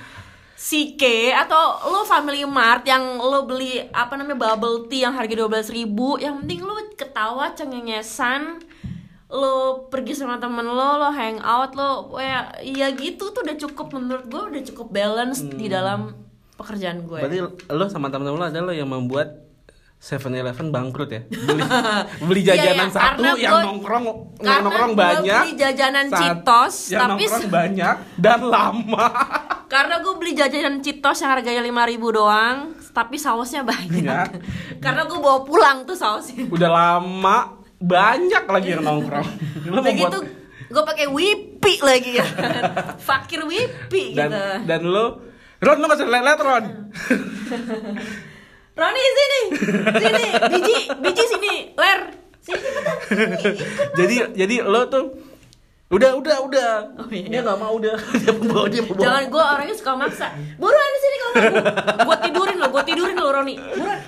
Sike 0.60 1.32
atau 1.32 1.56
lu 1.88 2.04
Family 2.04 2.44
Mart 2.44 2.84
yang 2.84 3.16
lu 3.16 3.48
beli 3.48 3.80
apa 3.88 4.12
namanya 4.12 4.52
bubble 4.52 4.84
tea 4.86 5.02
yang 5.02 5.16
harga 5.16 5.32
12.000 5.32 5.72
ribu 5.72 6.20
yang 6.20 6.36
penting 6.38 6.60
lu 6.60 6.76
ketawa 6.92 7.48
cengengesan 7.50 8.60
lo 9.26 9.88
pergi 9.88 10.12
sama 10.12 10.36
temen 10.36 10.60
lo 10.62 11.00
lo 11.00 11.08
hang 11.08 11.40
out 11.40 11.72
lo 11.72 11.88
ya 12.18 12.52
ya 12.60 12.92
gitu 12.92 13.32
tuh 13.32 13.40
udah 13.40 13.56
cukup 13.56 13.88
menurut 13.90 14.26
gue 14.26 14.42
udah 14.52 14.62
cukup 14.68 14.92
balance 14.92 15.40
di 15.40 15.64
dalam 15.64 16.12
pekerjaan 16.54 17.08
gue 17.08 17.16
Hmm. 17.16 17.24
Berarti 17.24 17.38
lu 17.70 17.84
sama 17.88 18.12
temen-temen 18.12 18.36
lu 18.36 18.44
adalah 18.44 18.74
yang 18.76 18.90
membuat 18.90 19.48
7-Eleven 19.98 20.68
bangkrut 20.68 21.08
ya. 21.08 21.20
Beli, 21.24 21.60
beli 22.28 22.40
Iya, 22.42 22.48
jajanan 22.54 22.88
iya, 22.88 22.94
satu 22.94 23.04
karena 23.20 23.28
yang 23.36 23.52
gua- 23.52 23.64
nongkrong 23.64 24.04
nongkrong 24.40 24.92
gua 24.92 25.00
banyak. 25.02 25.42
beli 25.42 25.52
jajanan 25.56 26.06
yang 26.08 27.20
tapi 27.20 27.46
banyak 27.48 27.96
dan 28.16 28.40
lama. 28.42 29.06
Karena 29.70 30.02
gue 30.02 30.14
beli 30.18 30.34
jajanan 30.34 30.82
Cheetos 30.82 31.22
yang 31.22 31.30
harganya 31.30 31.62
5000 31.62 32.18
doang 32.18 32.56
tapi 32.90 33.16
sausnya 33.22 33.62
banyak. 33.62 34.02
Iya. 34.02 34.26
karena 34.84 35.06
gue 35.06 35.18
bawa 35.22 35.46
pulang 35.46 35.86
tuh 35.86 35.94
sausnya. 35.94 36.50
Udah 36.50 36.66
lama 36.66 37.62
banyak 37.78 38.50
lagi 38.50 38.68
yang 38.74 38.82
nongkrong. 38.82 39.30
Udah 39.70 39.94
gitu 39.94 40.18
gue 40.70 40.84
pakai 40.86 41.06
wipi 41.06 41.78
lagi 41.86 42.18
ya. 42.18 42.26
Fakir 43.06 43.46
wipi 43.46 44.18
dan 44.18 44.34
gitu. 44.34 44.42
dan 44.66 44.80
lu 44.82 45.06
Ron 45.60 45.76
lu 45.76 45.86
gak 45.86 46.02
usah 46.02 46.10
liat 46.10 46.40
Ron. 46.42 46.64
Roni 48.80 49.02
sini. 49.02 49.40
Sini 50.02 50.24
biji 50.50 50.78
biji 50.98 51.24
sini. 51.30 51.54
Ler. 51.78 52.00
Sini 52.42 52.58
cepetan 52.58 52.96
jadi 53.94 54.16
jadi 54.34 54.66
lo 54.66 54.90
tuh 54.90 55.29
udah 55.90 56.10
udah 56.16 56.36
udah 56.46 56.70
Oh, 56.96 57.10
iya. 57.10 57.26
dia 57.28 57.40
nggak 57.42 57.58
mau 57.58 57.74
udah 57.74 57.98
dia 58.14 58.30
membawa 58.30 58.66
dia 58.72 58.82
membawa 58.82 59.02
Jangan 59.02 59.24
gue 59.26 59.42
orangnya 59.44 59.74
suka 59.74 59.92
maksa. 59.94 60.26
Buruan 60.54 60.92
sini 60.96 61.16
kalau 61.18 61.32
mau. 61.34 61.52
Gue 62.06 62.16
tidurin 62.22 62.56
lo, 62.56 62.66
gue 62.68 62.82
tidurin 62.86 63.16
lo 63.16 63.28
Roni. 63.28 63.56
Buruan. 63.58 63.98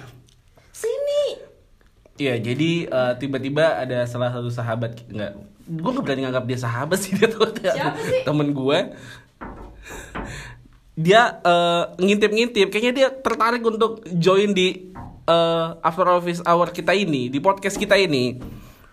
Sini. 0.70 1.24
Iya, 2.16 2.38
jadi 2.38 2.70
eh, 2.86 3.12
tiba-tiba 3.18 3.82
ada 3.82 4.06
salah 4.06 4.30
satu 4.30 4.46
sahabat 4.46 4.94
nggak, 5.06 5.32
gue 5.64 5.90
nggak 5.90 6.04
berani 6.04 6.22
nganggap 6.22 6.44
dia 6.46 6.58
sahabat 6.60 6.98
sih 6.98 7.14
dia 7.18 7.26
tuh 7.26 7.50
Siapa 7.50 7.98
sih? 7.98 8.22
temen 8.22 8.52
gue. 8.52 8.78
Dia 10.92 11.40
eh, 11.40 11.84
ngintip-ngintip, 11.98 12.68
kayaknya 12.68 12.92
dia 12.92 13.08
tertarik 13.10 13.64
untuk 13.64 14.04
join 14.12 14.52
di 14.52 14.92
eh, 15.24 15.68
after 15.82 16.06
office 16.06 16.44
hour 16.44 16.70
kita 16.70 16.92
ini, 16.92 17.26
di 17.26 17.42
podcast 17.42 17.74
kita 17.74 17.96
ini. 17.96 18.38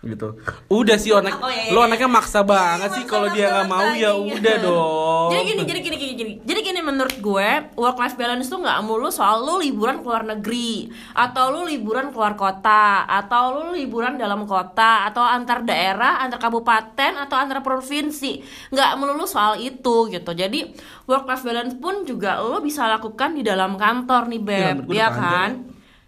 Gitu. 0.00 0.40
Udah 0.66 0.96
sih 0.96 1.12
anak 1.12 1.36
Oh, 1.36 1.46
iya, 1.46 1.68
iya, 1.68 1.72
lo 1.72 1.80
iya. 1.80 1.86
anaknya 1.86 2.08
maksa 2.08 2.40
banget 2.40 2.90
sih 2.96 3.04
kalau 3.04 3.28
dia 3.28 3.48
nggak 3.48 3.68
mau 3.68 3.88
ya 3.92 4.12
udah 4.12 4.54
dong. 4.64 5.28
Jadi 5.30 5.42
gini, 5.44 5.62
jadi 5.62 5.80
gini, 5.80 5.96
gini, 5.96 6.12
gini. 6.14 6.32
Jadi 6.40 6.60
gini 6.62 6.80
menurut 6.80 7.16
gue, 7.16 7.48
work 7.74 7.96
life 7.96 8.16
balance 8.16 8.48
tuh 8.48 8.58
nggak 8.58 8.80
mulu 8.80 9.08
soal 9.08 9.40
lu 9.40 9.60
liburan 9.60 10.00
ke 10.00 10.06
luar 10.06 10.24
negeri, 10.24 10.88
atau 11.12 11.44
lu 11.50 11.60
liburan 11.64 12.08
keluar 12.10 12.32
kota, 12.32 13.04
atau 13.04 13.42
lu 13.54 13.76
liburan 13.76 14.16
dalam 14.16 14.44
kota, 14.44 15.04
atau 15.04 15.20
antar 15.20 15.62
daerah, 15.62 16.18
antar 16.18 16.40
kabupaten, 16.40 17.20
atau 17.20 17.36
antar 17.36 17.60
provinsi. 17.60 18.40
Nggak 18.68 18.90
melulu 18.96 19.24
soal 19.24 19.60
itu 19.60 20.08
gitu. 20.08 20.30
Jadi 20.32 20.72
work 21.04 21.24
life 21.24 21.44
balance 21.44 21.76
pun 21.76 22.02
juga 22.02 22.40
lo 22.40 22.58
bisa 22.58 22.88
lakukan 22.88 23.36
di 23.36 23.44
dalam 23.44 23.76
kantor 23.76 24.26
nih 24.26 24.36
Ih, 24.36 24.42
beb, 24.42 24.76
ya 24.90 25.08
panjang. 25.08 25.12
kan? 25.14 25.50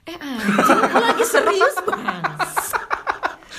Eh 0.02 0.16
anjing, 0.18 0.80
lagi 0.98 1.24
serius 1.24 1.76
banget. 1.84 2.81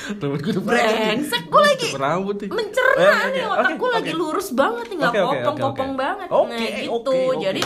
Rambut 0.04 0.40
gue 0.40 0.54
udah. 0.54 0.64
Brengsek, 0.68 1.44
gue 1.48 1.62
lagi 1.64 1.88
rambut 1.96 2.38
nih. 2.44 2.50
mencerna 2.52 3.00
Eh, 3.00 3.08
oke, 3.08 3.28
nih 3.32 3.44
oke, 3.44 3.54
otak 3.56 3.72
gue 3.74 3.88
oke. 3.88 3.96
lagi 3.96 4.12
lurus 4.12 4.48
banget 4.52 4.86
nih 4.92 4.98
nggak 5.00 5.14
oke, 5.14 5.24
popong-popong 5.24 5.92
oke. 5.92 6.00
banget 6.00 6.28
Oke, 6.30 6.50
nah 6.52 6.60
gitu 6.84 6.92
oke, 6.92 7.16
oke. 7.32 7.42
jadi 7.42 7.64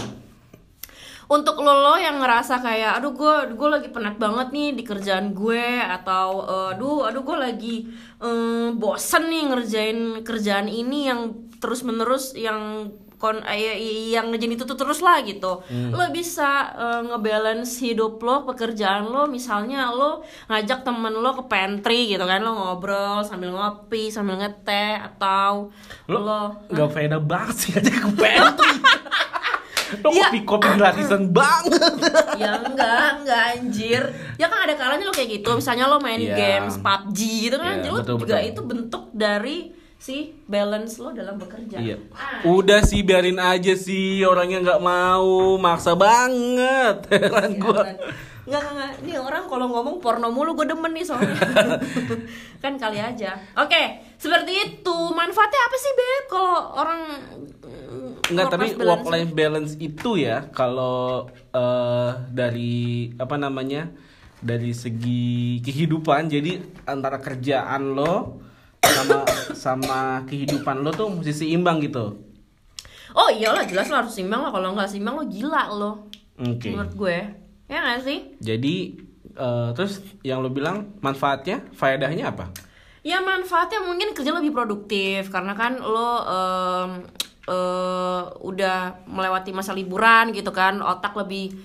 untuk 1.27 1.59
lo 1.59 1.73
lo 1.83 1.99
yang 1.99 2.23
ngerasa 2.23 2.63
kayak 2.63 3.03
aduh 3.03 3.11
gue 3.11 3.35
gue 3.59 3.67
lagi 3.67 3.87
penat 3.91 4.15
banget 4.15 4.47
nih 4.55 4.69
di 4.71 4.83
kerjaan 4.87 5.35
gue 5.35 5.65
atau 5.83 6.27
eh, 6.47 6.71
aduh 6.79 7.03
aduh 7.03 7.19
gue 7.19 7.37
lagi 7.37 7.75
eh, 8.23 8.67
bosen 8.71 9.27
nih 9.27 9.43
ngerjain 9.51 9.99
kerjaan 10.23 10.71
ini 10.71 11.11
yang 11.11 11.35
terus 11.59 11.83
menerus 11.83 12.31
yang 12.31 12.87
kon 13.17 13.41
eh, 13.43 13.81
yang 14.09 14.29
ngerjain 14.29 14.53
itu 14.53 14.63
tuh 14.63 14.73
terus 14.73 14.99
lah 14.99 15.19
gitu 15.19 15.65
lo 15.89 16.03
bisa 16.09 16.49
eh, 16.71 17.01
ngebalance 17.03 17.81
hidup 17.81 18.17
lo 18.19 18.45
pekerjaan 18.45 19.05
lo 19.05 19.25
misalnya 19.25 19.89
lo 19.89 20.21
ngajak 20.45 20.81
temen 20.81 21.11
lo 21.11 21.33
ke 21.33 21.43
pantry 21.45 22.07
gitu 22.07 22.21
kan 22.21 22.39
lo 22.39 22.53
ngobrol 22.53 23.21
sambil 23.21 23.51
ngopi 23.51 24.07
sambil 24.07 24.37
ngeteh 24.37 25.01
atau 25.03 25.73
Lo 26.05 26.19
lo 26.19 26.41
nggak 26.67 26.89
faedah 26.89 27.17
banget 27.19 27.55
sih 27.57 27.71
aja 27.73 27.89
ke 27.91 28.09
pantry. 28.13 28.71
Lo 29.97 30.11
Iya. 30.11 30.27
kopi 30.27 30.39
kopi 30.43 30.67
gratisan 30.75 31.31
banget. 31.31 31.79
ya 32.43 32.59
enggak 32.59 33.07
enggak 33.17 33.41
anjir 33.55 34.03
ya 34.35 34.45
kan 34.45 34.59
ada 34.61 34.75
kalanya 34.75 34.99
lo 35.01 35.15
kayak 35.15 35.39
gitu 35.39 35.55
misalnya 35.55 35.87
lo 35.87 35.95
main 35.97 36.19
Iya. 36.19 36.35
games 36.35 36.75
PUBG 36.77 37.19
gitu 37.41 37.55
kan 37.55 37.71
Iya, 37.73 37.81
jadi 37.81 37.89
lo 37.89 38.01
betul, 38.03 38.15
juga 38.19 38.35
betul. 38.35 38.49
itu 38.51 38.61
bentuk 38.61 39.03
dari 39.09 39.57
si 39.97 40.37
balance 40.45 41.01
lo 41.01 41.09
dalam 41.09 41.41
bekerja 41.41 41.81
Iya. 41.81 41.97
Ah, 42.13 42.45
Udah 42.45 42.85
sih 42.85 43.01
biarin 43.01 43.41
aja 43.41 43.73
sih 43.73 44.21
orangnya 44.21 44.61
nggak 44.61 44.81
mau, 44.85 45.57
maksa 45.57 45.97
banget. 45.97 47.05
Heran 47.11 47.57
iya, 47.57 47.61
gua. 47.61 47.81
kan. 47.81 47.97
Enggak, 48.47 48.63
enggak. 48.71 48.91
Ini 49.03 49.13
orang 49.19 49.43
kalau 49.51 49.67
ngomong 49.67 49.99
porno 49.99 50.31
mulu 50.31 50.55
gue 50.55 50.71
demen 50.71 50.95
nih 50.95 51.03
soalnya. 51.03 51.35
kan 52.63 52.79
kali 52.79 52.95
aja. 52.95 53.35
Oke, 53.59 53.99
seperti 54.15 54.53
itu. 54.55 54.97
Manfaatnya 55.11 55.61
apa 55.67 55.75
sih, 55.75 55.91
Beb? 55.91 56.23
Kalau 56.31 56.57
orang 56.79 57.01
mm, 57.67 58.31
Enggak, 58.31 58.45
tapi 58.55 58.67
work-life 58.71 58.87
work 58.87 59.05
life 59.11 59.33
balance 59.35 59.73
itu 59.83 60.15
ya 60.15 60.47
kalau 60.55 61.27
eh, 61.51 62.11
dari 62.31 63.11
apa 63.19 63.35
namanya? 63.35 63.91
Dari 64.37 64.71
segi 64.71 65.59
kehidupan 65.65 66.29
jadi 66.29 66.61
antara 66.87 67.17
kerjaan 67.19 67.97
lo 67.97 68.46
sama 68.97 69.17
sama 69.53 69.99
kehidupan 70.25 70.81
lo 70.81 70.89
tuh 70.89 71.13
mesti 71.13 71.45
seimbang 71.45 71.77
gitu. 71.85 72.17
Oh 73.13 73.29
iyalah 73.29 73.65
jelas 73.69 73.89
lo 73.93 74.01
harus 74.01 74.13
simbang 74.17 74.41
lah. 74.41 74.49
Kalau 74.49 74.73
nggak 74.73 74.89
simbang 74.89 75.21
lo 75.21 75.25
gila 75.29 75.69
lo. 75.69 75.91
Oke. 76.41 76.73
Menurut 76.73 76.93
gue. 76.97 77.17
Ya 77.69 77.77
nggak 77.83 78.01
sih? 78.01 78.19
Jadi 78.41 78.75
eh, 79.37 79.69
terus 79.77 80.01
yang 80.25 80.41
lo 80.41 80.49
bilang 80.49 80.97
manfaatnya, 81.05 81.61
faedahnya 81.77 82.33
apa? 82.33 82.49
Ya 83.05 83.21
manfaatnya 83.23 83.85
mungkin 83.85 84.11
kerja 84.11 84.35
lebih 84.35 84.51
produktif 84.51 85.31
karena 85.31 85.55
kan 85.55 85.79
lo 85.79 86.11
em, 86.27 86.89
eh, 87.47 88.23
udah 88.43 89.07
melewati 89.07 89.53
masa 89.55 89.71
liburan 89.71 90.35
gitu 90.35 90.51
kan, 90.51 90.81
otak 90.81 91.15
lebih 91.15 91.55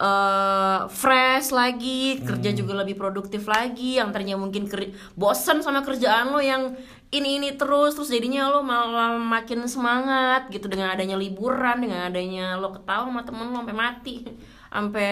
eh, 0.00 0.78
fresh 0.88 1.52
lagi, 1.52 2.24
kerja 2.24 2.50
juga 2.56 2.72
lebih 2.80 2.96
produktif 2.96 3.44
lagi. 3.44 4.00
Yang 4.00 4.08
tadinya 4.16 4.36
mungkin 4.40 4.64
ker- 4.66 4.92
bosen 5.14 5.60
sama 5.60 5.84
kerjaan 5.84 6.32
lo 6.32 6.40
yang 6.40 6.72
ini 7.10 7.42
ini 7.42 7.48
terus, 7.60 7.98
terus 7.98 8.08
jadinya 8.08 8.48
lo 8.48 8.62
malah 8.62 9.18
makin 9.18 9.66
semangat 9.66 10.48
gitu 10.48 10.66
dengan 10.72 10.94
adanya 10.94 11.16
liburan, 11.18 11.82
dengan 11.82 12.08
adanya 12.08 12.56
lo 12.56 12.72
ketawa 12.72 13.04
sama 13.10 13.22
temen 13.26 13.46
lo 13.52 13.56
sampai 13.62 13.76
mati, 13.76 14.14
sampai 14.74 15.10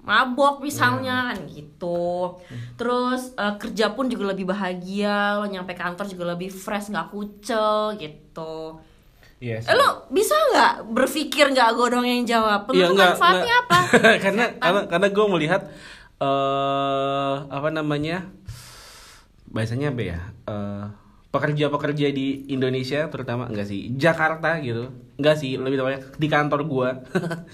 mabok 0.00 0.64
misalnya 0.64 1.28
kan 1.32 1.38
gitu. 1.50 2.40
Terus 2.78 3.36
eh, 3.36 3.54
kerja 3.60 3.92
pun 3.92 4.08
juga 4.08 4.32
lebih 4.32 4.48
bahagia 4.48 5.36
lo 5.36 5.44
nyampe 5.44 5.76
kantor 5.76 6.06
juga 6.08 6.24
lebih 6.32 6.48
fresh 6.48 6.88
nggak 6.88 7.08
kucel 7.12 8.00
gitu 8.00 8.80
Yes. 9.40 9.64
eh, 9.64 9.72
lo 9.72 10.04
bisa 10.08 10.36
nggak 10.52 10.72
berpikir 10.92 11.48
nggak 11.48 11.72
gue 11.72 11.86
dong 11.88 12.04
yang 12.04 12.22
jawab? 12.22 12.68
Iya 12.68 12.86
Menurut 12.86 12.92
enggak, 12.92 13.10
manfaatnya 13.16 13.56
enggak. 13.56 13.64
apa? 13.64 13.78
Karena 14.24 14.44
karena 14.54 14.80
karena 14.86 15.08
gue 15.08 15.26
melihat 15.28 15.62
eh 16.20 17.34
apa 17.48 17.68
namanya 17.70 18.28
bahasanya 19.46 19.90
apa 19.90 20.02
ya 20.04 20.20
Eh, 20.44 20.84
pekerja-pekerja 21.30 22.10
di 22.10 22.50
Indonesia 22.50 23.06
terutama 23.06 23.46
enggak 23.46 23.64
sih 23.64 23.94
Jakarta 23.94 24.58
gitu 24.58 24.90
enggak 25.14 25.38
sih 25.38 25.54
lebih 25.54 25.78
tepatnya 25.78 26.00
di 26.18 26.26
kantor 26.26 26.60
gue 26.66 26.88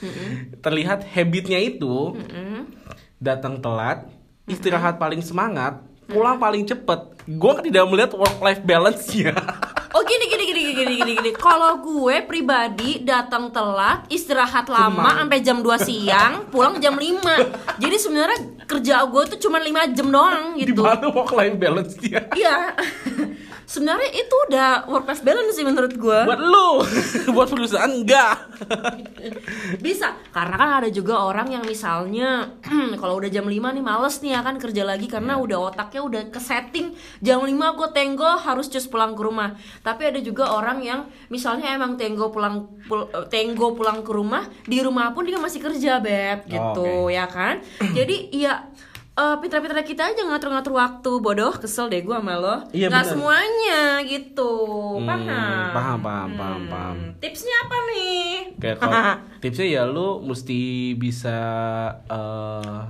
terlihat 0.65 1.05
habitnya 1.07 1.61
itu 1.61 2.17
Mm-mm. 2.17 2.73
datang 3.19 3.61
telat 3.61 4.09
istirahat 4.47 4.97
paling 4.97 5.21
semangat 5.21 5.83
pulang 6.07 6.39
paling 6.39 6.63
cepet. 6.63 7.19
Gue 7.27 7.53
tidak 7.67 7.85
melihat 7.91 8.15
work 8.15 8.39
life 8.39 8.63
balance 8.63 9.11
nya 9.13 9.35
oh 9.91 10.03
gini 10.05 10.25
gini 10.27 10.36
gini 10.97 11.13
gini. 11.15 11.31
Kalau 11.37 11.79
gue 11.79 12.25
pribadi 12.25 13.01
datang 13.01 13.53
telat 13.53 14.09
istirahat 14.09 14.67
lama 14.67 15.23
sampai 15.23 15.39
jam 15.41 15.61
2 15.61 15.77
siang 15.79 16.33
pulang 16.49 16.79
jam 16.79 16.95
5 16.95 17.81
jadi 17.83 17.97
sebenarnya 17.97 18.39
kerja 18.65 19.05
gue 19.05 19.23
tuh 19.35 19.39
cuma 19.43 19.59
5 19.59 19.95
jam 19.95 20.07
doang 20.09 20.57
di 20.57 20.65
gitu 20.65 20.83
mana 20.83 21.09
work 21.11 21.33
life 21.33 21.57
balance 21.57 21.95
nya 22.01 22.23
Iya. 22.33 22.57
Sebenarnya 23.67 24.15
itu 24.15 24.35
udah 24.47 24.87
work 24.87 25.05
life 25.05 25.21
balance 25.21 25.53
sih 25.53 25.63
menurut 25.63 25.91
gue. 25.93 26.19
buat 26.23 26.39
lu 26.39 26.87
buat 27.35 27.47
perusahaan 27.47 27.91
enggak 27.91 28.47
Bisa. 29.83 30.15
Karena 30.31 30.55
kan 30.55 30.71
ada 30.79 30.89
juga 30.89 31.19
orang 31.21 31.51
yang 31.51 31.63
misalnya 31.63 32.55
kalau 33.01 33.19
udah 33.19 33.27
jam 33.27 33.43
5 33.43 33.51
nih 33.53 33.83
males 33.83 34.17
nih 34.21 34.35
akan 34.35 34.57
kerja 34.57 34.83
lagi 34.83 35.07
karena 35.07 35.25
Iya. 35.29 35.43
udah 35.43 35.59
otaknya 35.67 36.01
udah 36.01 36.23
ke 36.29 36.39
setting 36.39 36.95
jam 37.19 37.41
5 37.41 37.51
gue 37.51 37.89
tenggo 37.91 38.31
harus 38.39 38.67
cus 38.67 38.87
pulang 38.87 39.13
ke 39.13 39.23
rumah. 39.23 39.53
Tapi 39.81 40.03
ada 40.07 40.21
juga 40.21 40.49
orang 40.49 40.79
yang 40.81 41.01
misalnya 41.27 41.75
emang 41.75 41.95
tenggo 41.95 42.31
pulang 42.31 42.57
pul- 42.87 43.11
tenggo 43.27 43.73
pulang 43.73 44.01
ke 44.01 44.11
rumah, 44.11 44.47
di 44.63 44.79
rumah 44.79 45.11
pun 45.11 45.25
dia 45.25 45.37
masih 45.37 45.59
kerja, 45.59 45.99
Beb, 45.99 46.47
gitu 46.47 46.87
oke. 47.03 47.11
ya 47.11 47.27
kan? 47.27 47.59
Jadi 47.83 48.31
ya 48.33 48.63
eh 49.17 49.37
pintar-pintar 49.41 49.81
kita 49.81 50.03
aja 50.07 50.23
ngatur-ngatur 50.23 50.73
waktu. 50.73 51.11
Bodoh 51.19 51.53
kesel 51.53 51.89
deh 51.89 52.01
gue 52.01 52.13
sama 52.13 52.37
lo. 52.37 52.57
Iya, 52.71 52.87
nggak 52.87 53.07
semuanya 53.07 53.81
gitu. 54.03 54.53
Hmm, 54.95 55.09
paham? 55.09 55.67
paham, 55.73 55.99
paham, 55.99 56.31
paham, 56.35 56.61
Hmm, 56.61 56.69
paham. 56.69 56.97
tipsnya 57.17 57.57
apa 57.65 57.77
nih? 57.87 58.25
Kayak 58.57 58.77
kalau 58.77 58.93
tipsnya 59.41 59.67
ya 59.67 59.83
lu 59.85 60.21
mesti 60.21 60.61
bisa 60.95 61.39
eh, 62.07 62.81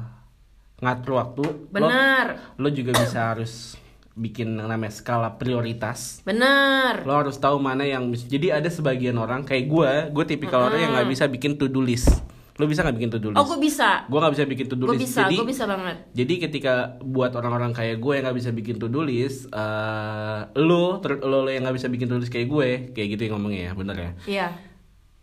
ngatur 0.76 1.12
waktu. 1.14 1.42
Lo- 1.42 1.62
bener. 1.70 2.26
Lo, 2.58 2.68
juga 2.68 2.90
bisa 2.96 3.30
harus 3.30 3.78
bikin 4.12 4.56
yang 4.56 4.66
namanya 4.66 4.90
skala 4.90 5.30
prioritas. 5.30 6.24
bener. 6.24 7.04
Lo 7.04 7.14
harus 7.14 7.36
tahu 7.36 7.56
mana 7.56 7.84
yang 7.84 8.02
jadi 8.10 8.56
ada 8.56 8.66
sebagian 8.66 9.14
orang 9.14 9.44
kayak 9.44 9.68
gue, 9.68 9.92
gue 10.10 10.24
tipikal 10.26 10.66
orang 10.66 10.80
yang 10.80 10.92
nggak 10.92 11.06
bisa 11.06 11.24
bikin 11.26 11.54
to 11.54 11.66
do 11.66 11.78
list. 11.78 12.10
Lo 12.56 12.64
bisa 12.64 12.80
nggak 12.80 12.96
bikin 12.96 13.10
to 13.10 13.18
do 13.18 13.28
list? 13.28 13.36
oh 13.36 13.46
gue 13.46 13.60
bisa 13.60 13.88
Gue 14.06 14.16
nggak 14.16 14.32
bisa 14.32 14.44
bikin 14.44 14.66
to 14.66 14.74
do 14.74 14.84
gue 14.84 14.96
list. 14.96 15.04
bisa 15.06 15.20
gue 15.28 15.44
bisa 15.44 15.64
banget 15.64 15.96
jadi 16.10 16.34
ketika 16.40 16.72
buat 17.00 17.32
orang-orang 17.32 17.70
kayak 17.70 17.96
gue 17.96 18.12
yang 18.12 18.24
nggak 18.24 18.38
bisa 18.38 18.50
bikin 18.50 18.76
to 18.76 18.86
do 18.86 19.00
list, 19.00 19.48
eh 19.48 20.40
lo, 20.56 20.98
ter- 20.98 21.20
lo, 21.20 21.42
lo 21.42 21.50
yang 21.50 21.62
nggak 21.62 21.76
bisa 21.76 21.86
bikin 21.86 22.06
to 22.06 22.14
do 22.14 22.20
list 22.20 22.30
kayak 22.30 22.46
gue, 22.46 22.68
kayak 22.90 23.08
gitu 23.12 23.22
yang 23.22 23.34
ngomongnya 23.36 23.62
ya, 23.62 23.72
bener 23.72 23.96
ya. 23.96 24.10
iya 24.26 24.46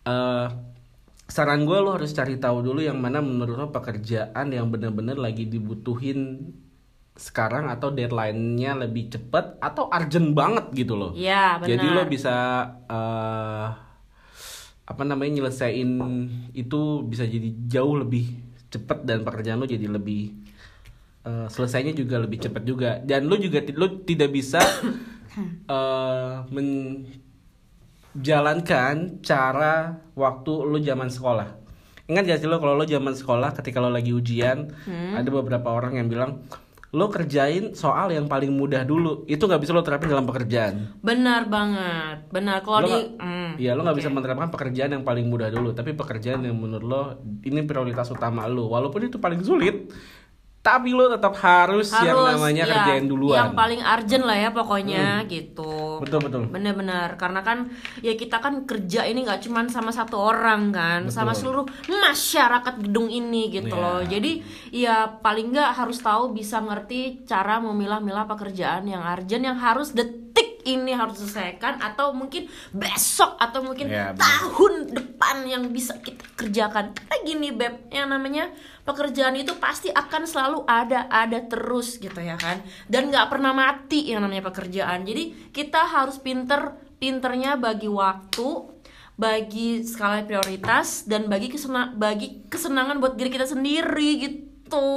eh 0.04 0.48
saran 1.26 1.64
gue 1.64 1.74
lo 1.76 1.96
harus 1.96 2.12
cari 2.12 2.36
tahu 2.36 2.62
dulu 2.62 2.80
yang 2.80 3.00
mana 3.00 3.18
menurut 3.18 3.56
lo 3.56 3.68
pekerjaan 3.70 4.48
yang 4.48 4.70
bener-bener 4.70 5.16
lagi 5.16 5.48
dibutuhin 5.48 6.52
sekarang 7.14 7.66
atau 7.68 7.90
deadline-nya 7.90 8.74
lebih 8.76 9.08
cepet 9.08 9.58
atau 9.58 9.86
urgent 9.88 10.34
banget 10.34 10.66
gitu 10.76 10.94
loh. 10.94 11.14
iya 11.14 11.58
benar 11.58 11.70
Jadi 11.72 11.86
lo 11.88 12.04
bisa 12.06 12.36
eh 12.84 13.68
apa 14.84 15.04
namanya 15.08 15.40
nyelesain 15.40 15.90
itu 16.52 16.82
bisa 17.08 17.24
jadi 17.24 17.50
jauh 17.72 17.96
lebih 18.04 18.36
cepet 18.68 19.08
dan 19.08 19.24
pekerjaan 19.24 19.64
lo 19.64 19.68
jadi 19.70 19.88
lebih 19.88 20.36
eh, 21.24 21.48
selesainya 21.48 21.96
juga 21.96 22.20
lebih 22.20 22.44
cepat 22.44 22.64
juga 22.68 23.00
dan 23.00 23.32
lo 23.32 23.40
juga 23.40 23.64
lo 23.80 24.04
tidak 24.04 24.30
bisa 24.36 24.60
eh 25.72 26.36
menjalankan 28.14 29.24
cara 29.24 30.04
waktu 30.14 30.52
lo 30.68 30.78
zaman 30.78 31.10
sekolah. 31.10 31.48
Ingat 32.04 32.24
gak 32.28 32.40
sih 32.44 32.50
lo 32.52 32.60
kalau 32.60 32.76
lo 32.76 32.84
zaman 32.84 33.16
sekolah 33.16 33.56
ketika 33.56 33.80
lo 33.80 33.88
lagi 33.88 34.12
ujian 34.12 34.68
Hmm. 34.84 35.16
ada 35.16 35.30
beberapa 35.32 35.72
orang 35.72 35.96
yang 35.96 36.12
bilang 36.12 36.44
lo 36.94 37.10
kerjain 37.10 37.74
soal 37.74 38.14
yang 38.14 38.30
paling 38.30 38.54
mudah 38.54 38.86
dulu. 38.86 39.26
Itu 39.26 39.50
nggak 39.50 39.62
bisa 39.66 39.74
lo 39.74 39.82
terapin 39.82 40.14
dalam 40.14 40.30
pekerjaan. 40.30 40.94
Benar 41.02 41.50
banget. 41.50 42.30
Benar 42.30 42.62
kalau 42.62 42.86
Lo 42.86 42.88
di 42.88 43.18
hmm, 43.18 43.50
Iya, 43.58 43.74
lo 43.74 43.82
nggak 43.82 43.98
oke. 43.98 44.02
bisa 44.06 44.10
menerapkan 44.14 44.50
pekerjaan 44.54 44.92
yang 44.94 45.04
paling 45.06 45.26
mudah 45.26 45.50
dulu, 45.50 45.74
tapi 45.74 45.98
pekerjaan 45.98 46.46
yang 46.46 46.54
menurut 46.54 46.86
lo 46.86 47.04
ini 47.42 47.66
prioritas 47.66 48.14
utama 48.14 48.46
lo, 48.46 48.70
walaupun 48.70 49.10
itu 49.10 49.18
paling 49.18 49.42
sulit, 49.42 49.90
tapi 50.64 50.96
lo 50.96 51.12
tetap 51.12 51.36
harus, 51.44 51.92
yang 51.92 52.16
Harus, 52.16 52.40
namanya 52.40 52.64
ya, 52.64 52.72
kerjain 52.72 53.06
duluan. 53.12 53.36
Yang 53.36 53.52
paling 53.52 53.82
urgent 53.84 54.24
lah 54.24 54.38
ya 54.40 54.50
pokoknya 54.56 55.06
gitu. 55.28 56.00
Betul 56.00 56.20
betul. 56.24 56.42
Bener-bener 56.48 57.20
karena 57.20 57.44
kan 57.44 57.68
ya 58.00 58.16
kita 58.16 58.40
kan 58.40 58.64
kerja 58.64 59.04
ini 59.04 59.28
nggak 59.28 59.44
cuman 59.44 59.68
sama 59.68 59.92
satu 59.92 60.16
orang 60.16 60.72
kan, 60.72 61.12
sama 61.12 61.36
seluruh 61.36 61.68
masyarakat 61.92 62.80
gedung 62.80 63.12
ini 63.12 63.52
gitu 63.52 63.76
Iya. 63.76 63.84
loh. 63.84 64.00
Jadi 64.08 64.32
ya 64.72 65.20
paling 65.20 65.52
nggak 65.52 65.76
harus 65.76 66.00
tahu 66.00 66.32
bisa 66.32 66.64
ngerti 66.64 67.28
cara 67.28 67.60
memilah-milah 67.60 68.24
pekerjaan 68.24 68.88
yang 68.88 69.04
urgent 69.04 69.44
yang 69.44 69.60
harus 69.60 69.92
detik 69.92 70.33
ini 70.64 70.92
harus 70.96 71.20
diselesaikan 71.20 71.80
atau 71.84 72.16
mungkin 72.16 72.48
besok 72.72 73.36
atau 73.38 73.64
mungkin 73.64 73.92
bener. 73.92 74.16
tahun 74.16 74.96
depan 74.96 75.46
yang 75.48 75.64
bisa 75.70 76.00
kita 76.00 76.24
kerjakan. 76.36 76.96
Karena 76.96 77.16
gini 77.24 77.50
beb, 77.52 77.88
yang 77.92 78.10
namanya 78.10 78.52
pekerjaan 78.84 79.36
itu 79.40 79.56
pasti 79.60 79.88
akan 79.90 80.28
selalu 80.28 80.60
ada 80.68 81.08
ada 81.08 81.40
terus 81.48 81.96
gitu 82.00 82.20
ya 82.20 82.36
kan 82.36 82.60
dan 82.92 83.08
nggak 83.08 83.32
pernah 83.32 83.56
mati 83.56 84.12
yang 84.12 84.20
namanya 84.20 84.52
pekerjaan 84.52 85.08
jadi 85.08 85.32
kita 85.56 85.88
harus 85.88 86.20
pinter 86.20 86.76
pinternya 87.00 87.56
bagi 87.56 87.88
waktu 87.88 88.76
bagi 89.16 89.88
skala 89.88 90.28
prioritas 90.28 91.08
dan 91.08 91.32
bagi 91.32 91.48
kesena 91.48 91.96
bagi 91.96 92.44
kesenangan 92.52 93.00
buat 93.00 93.16
diri 93.16 93.32
kita 93.32 93.48
sendiri 93.48 94.10
gitu 94.20 94.53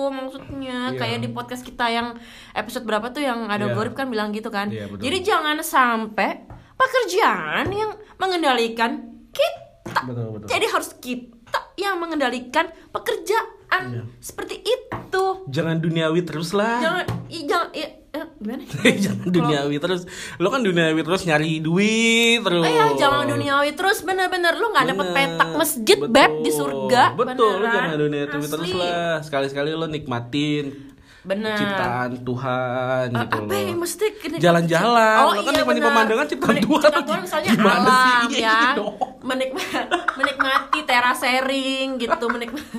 maksudnya 0.08 0.90
Iya. 0.90 0.96
kayak 0.96 1.18
di 1.20 1.28
podcast 1.28 1.62
kita 1.62 1.86
yang 1.86 2.14
episode 2.52 2.82
berapa 2.82 3.08
tuh 3.08 3.20
yang 3.20 3.46
ada 3.46 3.66
Iya. 3.66 3.74
Gorip 3.74 3.92
kan 3.92 4.06
bilang 4.06 4.30
gitu 4.30 4.48
kan 4.48 4.68
Iya, 4.68 4.86
betul. 4.86 5.02
jadi 5.02 5.18
jangan 5.22 5.56
sampai 5.58 6.44
pekerjaan 6.76 7.66
yang 7.68 7.90
mengendalikan 8.16 9.00
kita 9.30 10.00
Betul 10.02 10.26
betul. 10.34 10.46
jadi 10.46 10.66
harus 10.68 10.90
kita 10.94 11.36
yang 11.74 11.96
mengendalikan 11.96 12.66
pekerjaan 12.90 13.82
Iya. 13.92 14.02
seperti 14.18 14.60
itu. 14.60 15.24
Jangan 15.46 15.76
duniawi 15.78 16.22
terus 16.22 16.50
lah. 16.50 16.78
Jangan, 16.78 17.04
i, 17.28 17.38
jangan, 17.44 17.68
i, 17.72 17.82
eh, 18.18 18.28
gimana? 18.34 18.62
jangan 19.04 19.28
duniawi 19.28 19.76
terus. 19.76 20.02
Lo 20.36 20.48
kan 20.48 20.60
duniawi 20.60 21.00
terus 21.00 21.22
nyari 21.22 21.58
duit 21.58 22.40
terus. 22.40 22.64
Iya, 22.64 22.84
jangan 22.96 23.24
duniawi 23.26 23.70
terus 23.72 24.00
bener-bener 24.00 24.54
lu 24.54 24.68
nggak 24.68 24.86
dapet 24.88 25.06
petak 25.12 25.50
masjid 25.52 25.98
Betul. 25.98 26.10
beb 26.10 26.32
di 26.40 26.50
surga. 26.50 27.02
Betul, 27.12 27.52
lo 27.52 27.60
beneran. 27.60 27.72
jangan 27.72 27.98
duniawi 27.98 28.46
terus 28.46 28.70
lah. 28.72 29.20
Sekali-sekali 29.20 29.70
lo 29.72 29.86
nikmatin 29.86 30.66
Bener. 31.22 31.58
ciptaan 31.58 32.22
Tuhan 32.22 33.06
Eh, 33.08 33.18
gitu 33.18 33.36
apa 33.36 33.50
loh. 33.50 33.58
yang 33.60 33.78
mesti 33.78 34.06
Jalan-jalan. 34.36 35.16
Oh 35.20 35.32
Lo 35.32 35.42
kan 35.42 35.50
iya 35.50 35.58
nikmatin 35.58 35.74
bener. 35.76 35.90
pemandangan 35.90 36.26
ciptaan 36.26 36.50
Menik- 36.52 36.64
Tuhan. 36.64 36.82
ciptaan 36.86 37.04
Tuhan 37.04 37.20
misalnya 37.20 37.50
Gimana 37.50 37.74
sih? 37.82 37.90
alam 37.90 38.28
Iya, 38.30 38.46
ya. 38.46 38.58
dong. 38.72 38.94
Menikmati, 39.20 39.74
menikmati 40.14 40.78
terasering 40.86 41.88
gitu, 41.96 42.24
menikmati 42.26 42.78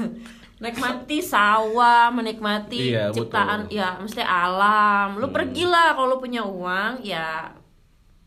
menikmati 0.57 1.17
sawah, 1.19 2.09
menikmati 2.09 2.91
Iya, 2.91 3.13
ciptaan 3.13 3.65
betul. 3.65 3.77
ya 3.77 3.89
mesti 3.97 4.21
alam. 4.21 5.17
Lu 5.17 5.29
pergilah 5.29 5.93
kalau 5.93 6.13
lu 6.13 6.17
punya 6.17 6.41
uang 6.41 7.01
ya 7.01 7.53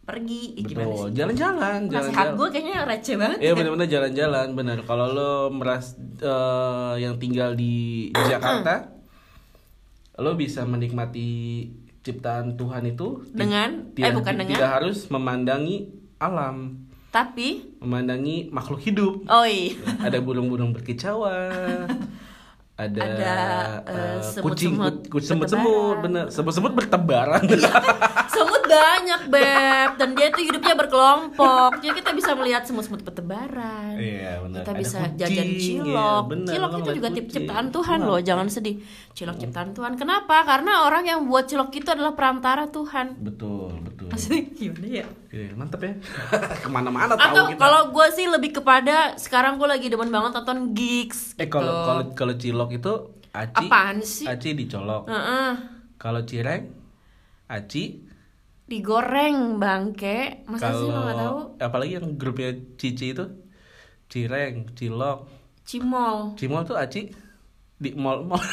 pergi 0.01 0.59
gimana 0.59 0.91
Betul, 0.91 1.09
jalan-jalan, 1.15 1.79
Nasihat 1.87 2.35
gue 2.35 2.49
kayaknya 2.51 2.83
receh 2.83 3.15
banget. 3.15 3.39
Iya 3.39 3.53
benar-benar 3.55 3.87
jalan-jalan 3.87 4.47
benar. 4.53 4.79
Kalau 4.83 5.07
lo 5.09 5.33
meras 5.51 5.95
eh, 6.19 6.95
yang 6.99 7.15
tinggal 7.17 7.55
di 7.55 8.09
Jakarta, 8.13 8.91
lo 10.23 10.35
bisa 10.35 10.67
menikmati 10.67 11.29
ciptaan 12.01 12.57
Tuhan 12.57 12.91
itu 12.91 13.23
Dengan- 13.31 13.95
eh, 13.95 14.11
bukan 14.11 14.35
dengan. 14.35 14.57
tidak 14.57 14.71
harus 14.73 15.07
memandangi 15.07 15.91
alam, 16.17 16.85
Tapi, 17.09 17.70
memandangi 17.81 18.49
makhluk 18.51 18.81
hidup. 18.81 19.25
oh 19.27 19.43
iya. 19.43 19.75
Ada 19.99 20.21
burung-burung 20.21 20.71
berkicauan. 20.71 21.89
Ada, 22.81 22.97
Ada, 22.97 23.33
eh, 23.85 23.93
eh, 23.93 24.19
semut-semut 24.25 25.05
kucing, 25.05 25.13
ku- 25.13 25.21
semut-semut, 25.21 25.97
bener, 26.01 26.25
semut-semut 26.33 26.73
bertebaran. 26.73 27.45
Semut 28.33 28.60
banyak, 28.73 29.21
Beb. 29.27 29.91
Dan 29.97 30.09
dia 30.13 30.27
tuh 30.29 30.43
hidupnya 30.43 30.75
berkelompok. 30.75 31.71
Jadi 31.77 31.95
kita 31.97 32.11
bisa 32.13 32.31
melihat 32.33 32.63
semut-semut 32.63 33.03
bertebaran. 33.03 33.95
Iya, 33.95 34.41
benar. 34.41 34.61
Kita 34.61 34.71
Ada 34.71 34.79
bisa 34.79 34.99
kucing, 35.01 35.19
jajan 35.19 35.47
iya, 35.47 35.61
cilok. 35.61 36.23
benar, 36.27 36.51
cilok 36.51 36.71
lo 36.71 36.79
itu 36.79 36.91
juga 36.95 37.09
tip 37.11 37.25
kucing. 37.25 37.35
ciptaan 37.43 37.67
Tuhan 37.69 37.99
Wah. 37.99 38.09
loh, 38.09 38.21
jangan 38.21 38.47
sedih. 38.47 38.77
Cilok 39.11 39.37
ciptaan 39.39 39.71
Tuhan. 39.71 39.93
Kenapa? 39.95 40.37
Karena 40.43 40.73
orang 40.85 41.05
yang 41.05 41.21
buat 41.25 41.45
cilok 41.45 41.71
itu 41.73 41.89
adalah 41.89 42.13
perantara 42.13 42.67
Tuhan. 42.67 43.19
betul, 43.21 43.75
betul. 43.83 44.07
Maksudnya 44.09 44.43
gimana 44.53 44.87
ya? 44.89 45.07
Iya, 45.29 45.51
mantep 45.55 45.81
ya. 45.81 45.93
Ke 46.63 46.69
mana-mana 46.69 47.13
tahu 47.13 47.23
Atau 47.23 47.45
kita. 47.49 47.59
kalau 47.59 47.83
gue 47.91 48.07
sih 48.11 48.27
lebih 48.27 48.51
kepada 48.53 48.97
sekarang 49.17 49.57
gue 49.57 49.67
lagi 49.67 49.87
demen 49.87 50.09
banget 50.09 50.35
nonton 50.35 50.73
gigs. 50.73 51.35
Eh 51.35 51.45
gitu. 51.45 51.55
kalau 51.55 51.75
kalau 51.85 52.03
kalau 52.13 52.35
cilok 52.35 52.71
itu 52.73 52.93
aci 53.31 53.63
Apaan 53.63 53.97
sih? 54.01 54.27
aci 54.27 54.49
dicolok. 54.53 55.07
Heeh. 55.07 55.51
Kalau 55.97 56.23
cireng 56.23 56.67
aci 57.47 58.03
digoreng 58.71 59.59
bangke. 59.59 60.47
Masa 60.47 60.71
sih 60.71 60.87
lo 60.87 61.01
nggak 61.03 61.19
tahu? 61.19 61.39
apalagi 61.59 61.93
yang 61.99 62.15
grupnya 62.15 62.55
Cici 62.79 63.11
itu 63.11 63.27
cireng, 64.07 64.71
cilok, 64.73 65.27
Cimol. 65.63 66.35
cimol 66.35 66.63
tuh 66.63 66.75
aci 66.75 67.11
di 67.75 67.91
mall 67.95 68.23
mall. 68.23 68.39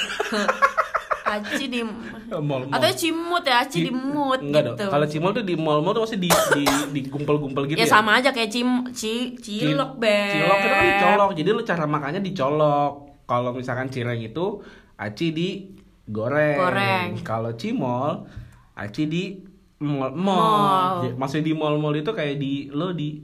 Aci 1.27 1.67
di 1.67 1.83
mall 1.83 2.63
mall. 2.63 2.71
atau 2.71 2.87
cimut 2.95 3.43
ya, 3.43 3.59
aci 3.59 3.83
di 3.83 3.91
mut 3.91 4.39
Enggak 4.39 4.63
gitu. 4.63 4.79
dong. 4.79 4.91
Kalau 4.95 5.05
cimol 5.05 5.31
tuh 5.35 5.43
di 5.43 5.55
mall 5.59 5.83
mall 5.83 5.91
tuh 5.91 6.07
pasti 6.07 6.15
di 6.15 6.31
di 6.31 6.63
digumpal-gumpal 6.95 7.67
gitu 7.67 7.75
ya 7.75 7.83
ya. 7.83 7.91
sama 7.91 8.15
aja 8.15 8.31
kayak 8.31 8.47
cim 8.47 8.87
ci 8.95 9.35
Ci- 9.35 9.59
cilok 9.59 9.99
beb. 9.99 10.31
Cilok 10.31 10.55
itu 10.55 10.67
kan 10.71 10.83
dicolok. 10.87 11.31
Jadi 11.35 11.49
lu 11.51 11.61
cara 11.61 11.83
makannya 11.83 12.21
dicolok. 12.23 12.91
Kalau 13.27 13.51
misalkan 13.51 13.91
cireng 13.91 14.23
itu 14.23 14.63
aci 14.95 15.35
di 15.35 15.49
goreng. 16.07 16.55
Goreng. 16.55 17.07
Kalau 17.27 17.51
cimol 17.59 18.23
aci 18.79 19.03
di 19.03 19.23
mall 19.79 20.09
Mall. 20.09 20.13
mall. 20.15 20.95
Ya, 21.03 21.11
Maksudnya 21.13 21.45
di 21.45 21.53
mall-mall 21.53 21.95
itu 21.95 22.09
kayak 22.09 22.35
di 22.35 22.53
lo 22.69 22.91
di 22.91 23.21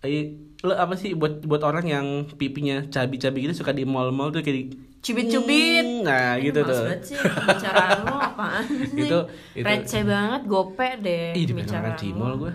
eh, 0.00 0.24
lo 0.60 0.72
apa 0.74 0.94
sih 0.94 1.12
buat 1.12 1.42
buat 1.42 1.60
orang 1.60 1.86
yang 1.86 2.06
pipinya 2.32 2.86
cabi-cabi 2.86 3.44
gitu 3.44 3.60
suka 3.60 3.70
di 3.70 3.84
mall-mall 3.84 4.30
tuh 4.30 4.40
kayak 4.40 4.56
di 4.56 4.64
Cubit-cubit. 5.02 6.06
Nah, 6.06 6.38
gitu 6.38 6.62
Males 6.62 6.70
tuh. 6.70 6.86
sih 7.04 7.18
pembicaraan 7.18 7.98
lo 8.00 8.14
apaan 8.14 8.62
sih? 8.70 9.02
Itu- 9.02 9.26
itu- 9.52 9.66
Receh 9.66 10.02
banget, 10.04 10.42
gope 10.46 10.88
deh 10.96 11.34
Ih, 11.34 11.42
pembicaraan 11.44 11.90
dipegang 11.90 11.98
cimol 11.98 12.30
lo. 12.30 12.36
gue. 12.38 12.52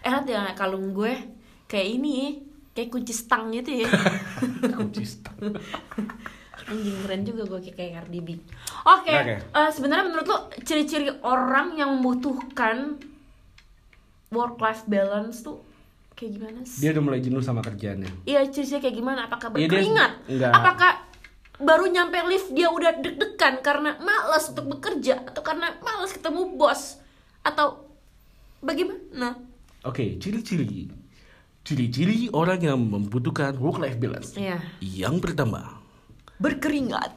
Eh, 0.00 0.08
liat 0.08 0.24
ya 0.24 0.42
kalung 0.52 0.90
gue 0.90 1.12
kayak 1.64 1.88
ini 1.92 2.40
kayak 2.72 2.88
kunci 2.88 3.12
stang 3.12 3.52
gitu 3.52 3.84
ya. 3.84 3.88
Kunci 4.72 5.04
stang. 5.04 5.36
Anjing 6.64 6.96
keren 7.00 7.22
juga 7.22 7.42
gue 7.44 7.60
kayak 7.68 7.90
Cardi 7.96 8.20
B. 8.20 8.28
Oke, 8.84 9.10
Oke. 9.10 9.34
eh, 9.40 9.70
sebenarnya 9.70 10.04
menurut 10.04 10.26
lo 10.26 10.38
ciri-ciri 10.58 11.10
orang 11.20 11.74
yang 11.74 11.94
membutuhkan 11.94 12.96
work 14.30 14.56
life 14.58 14.84
balance 14.86 15.40
tuh 15.40 15.60
kayak 16.12 16.30
gimana 16.34 16.60
sih? 16.62 16.80
Dia 16.80 16.90
udah 16.92 17.02
mulai 17.02 17.20
jenuh 17.20 17.40
sama 17.40 17.60
kerjaannya. 17.60 18.24
Iya, 18.24 18.46
ciri-ciri 18.46 18.80
kayak 18.80 18.96
gimana? 18.96 19.26
Apakah 19.26 19.50
Iya, 19.50 19.56
dia- 19.58 19.68
berkeringat? 19.68 20.12
enggak. 20.28 20.52
Apakah 20.52 20.92
baru 21.58 21.84
nyampe 21.86 22.18
lift 22.26 22.50
dia 22.50 22.68
udah 22.68 22.92
deg-degan 22.96 23.60
karena 23.60 23.94
malas 23.98 24.48
untuk 24.48 24.66
bekerja 24.68 25.22
atau 25.24 25.42
karena 25.42 25.74
malas 25.78 26.10
ketemu 26.10 26.54
bos 26.54 26.98
atau 27.42 27.86
bagaimana? 28.60 29.36
Oke, 29.82 30.16
ciri-ciri. 30.16 30.86
Ciri-ciri 31.62 32.26
orang 32.32 32.58
yang 32.58 32.78
membutuhkan 32.78 33.54
work 33.56 33.78
life 33.78 33.94
balance. 33.96 34.34
Iya. 34.34 34.58
Yang 34.78 35.22
pertama, 35.22 35.81
Berkeringat. 36.42 37.10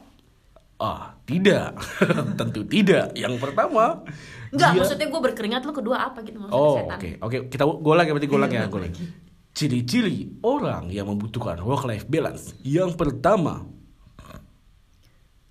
ah, 0.78 1.16
tidak. 1.24 1.74
Tentu 2.38 2.62
tidak. 2.62 3.10
Yang 3.12 3.40
pertama, 3.40 4.04
Enggak, 4.52 4.70
dia- 4.70 4.78
maksudnya 4.78 5.06
gue 5.08 5.20
berkeringat 5.24 5.62
lu 5.64 5.72
kedua 5.72 6.06
apa 6.06 6.20
gitu 6.20 6.36
maksudnya 6.36 6.54
Oh, 6.54 6.86
oke. 6.86 7.08
Oke, 7.18 7.36
kita 7.48 7.64
gue 7.64 7.94
lagi 7.96 8.10
berarti 8.12 8.28
gue 8.28 8.38
lagi 8.38 8.54
ya, 8.54 8.68
lagi. 8.68 9.04
Ciri-ciri 9.50 10.36
orang 10.44 10.92
yang 10.92 11.08
membutuhkan 11.08 11.56
work 11.58 11.82
life 11.84 12.04
balance. 12.06 12.52
Yang 12.60 12.92
pertama, 12.94 13.64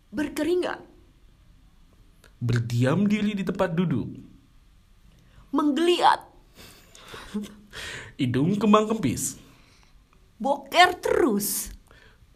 Berkeringat, 0.08 0.80
berdiam 2.38 3.04
diri 3.04 3.36
di 3.36 3.44
tempat 3.44 3.74
duduk. 3.74 4.08
menggeliat, 5.52 6.20
Hidung 8.20 8.56
kembang 8.56 8.88
kempis. 8.88 9.36
boker 10.38 11.00
terus, 11.00 11.72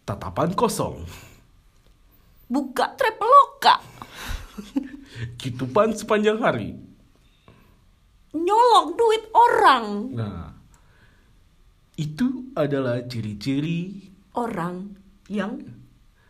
Tatapan 0.04 0.52
kosong. 0.52 1.04
Buka 2.50 2.98
traveloka, 2.98 3.76
Kitupan 5.42 5.94
sepanjang 5.94 6.42
hari. 6.42 6.76
nyolong 8.30 8.94
duit 8.94 9.24
orang. 9.32 9.86
Nah, 10.14 10.54
itu 11.96 12.54
adalah 12.54 13.02
ciri-ciri 13.02 14.06
Orang 14.32 14.94
yang 15.26 15.58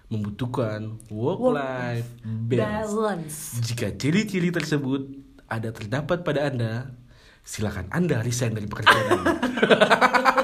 membutuhkan 0.07 0.97
work 1.11 1.43
life 1.53 2.07
balance. 2.23 2.87
balance 2.89 3.37
Jika 3.61 3.93
ciri-ciri 3.93 4.49
tersebut 4.49 5.11
ada 5.45 5.69
terdapat 5.69 6.23
pada 6.23 6.47
Anda, 6.47 6.95
silakan 7.43 7.91
Anda 7.91 8.23
resign 8.23 8.55
dari 8.55 8.65
pekerjaan 8.65 9.05
Anda. 9.11 9.33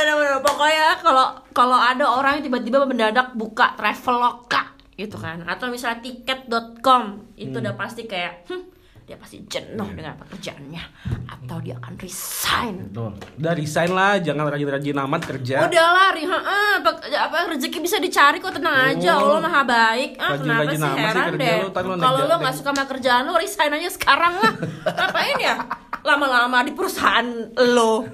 bener 0.00 0.14
bener 0.16 0.16
bener 0.16 0.32
bener 0.32 0.40
pokoknya 0.40 0.86
kalau 1.04 1.26
kalau 1.52 1.76
ada 1.76 2.04
orang 2.08 2.40
yang 2.40 2.44
tiba-tiba 2.48 2.88
mendadak 2.88 3.36
buka 3.36 3.76
traveloka 3.76 4.72
gitu 4.96 5.16
kan 5.16 5.44
atau 5.44 5.68
misalnya 5.68 6.00
tiket.com 6.00 7.32
itu 7.36 7.56
udah 7.56 7.72
pasti 7.76 8.04
kayak 8.04 8.48
hmm, 8.48 8.62
dia 9.08 9.18
pasti 9.18 9.42
jenuh 9.42 9.90
dengan 9.90 10.14
pekerjaannya 10.22 10.84
atau 11.26 11.56
dia 11.58 11.74
akan 11.82 11.98
resign 11.98 12.94
Tuh, 12.94 13.10
udah 13.42 13.52
resign 13.58 13.90
lah, 13.90 14.22
jangan 14.22 14.46
rajin-rajin 14.46 14.94
amat 15.02 15.22
kerja. 15.26 15.66
Udah 15.66 15.88
lah, 15.90 16.08
Ri, 16.14 16.22
heeh, 16.22 16.72
apa, 17.18 17.50
rezeki 17.50 17.78
bisa 17.82 17.98
dicari 17.98 18.38
kok 18.38 18.54
tenang 18.54 18.94
aja, 18.94 19.18
Oh. 19.18 19.34
Allah 19.34 19.50
maha 19.50 19.62
baik. 19.66 20.14
Ah, 20.14 20.38
kenapa 20.38 20.62
Rajin-rajin 20.62 20.78
sih 20.78 20.86
amat 20.86 20.94
sih 20.94 21.02
heran 21.02 21.30
deh? 21.42 21.58
Kalau 21.74 22.20
lo 22.22 22.34
nggak 22.38 22.54
suka 22.54 22.70
sama 22.70 22.84
kerjaan 22.86 23.22
lo, 23.26 23.34
resign 23.34 23.72
aja 23.74 23.90
sekarang 23.90 24.34
lah. 24.38 24.52
Ngapain 24.94 25.38
ya? 25.42 25.54
Lama-lama 26.00 26.60
di 26.60 26.72
perusahaan 26.72 27.26
lo. 27.68 28.08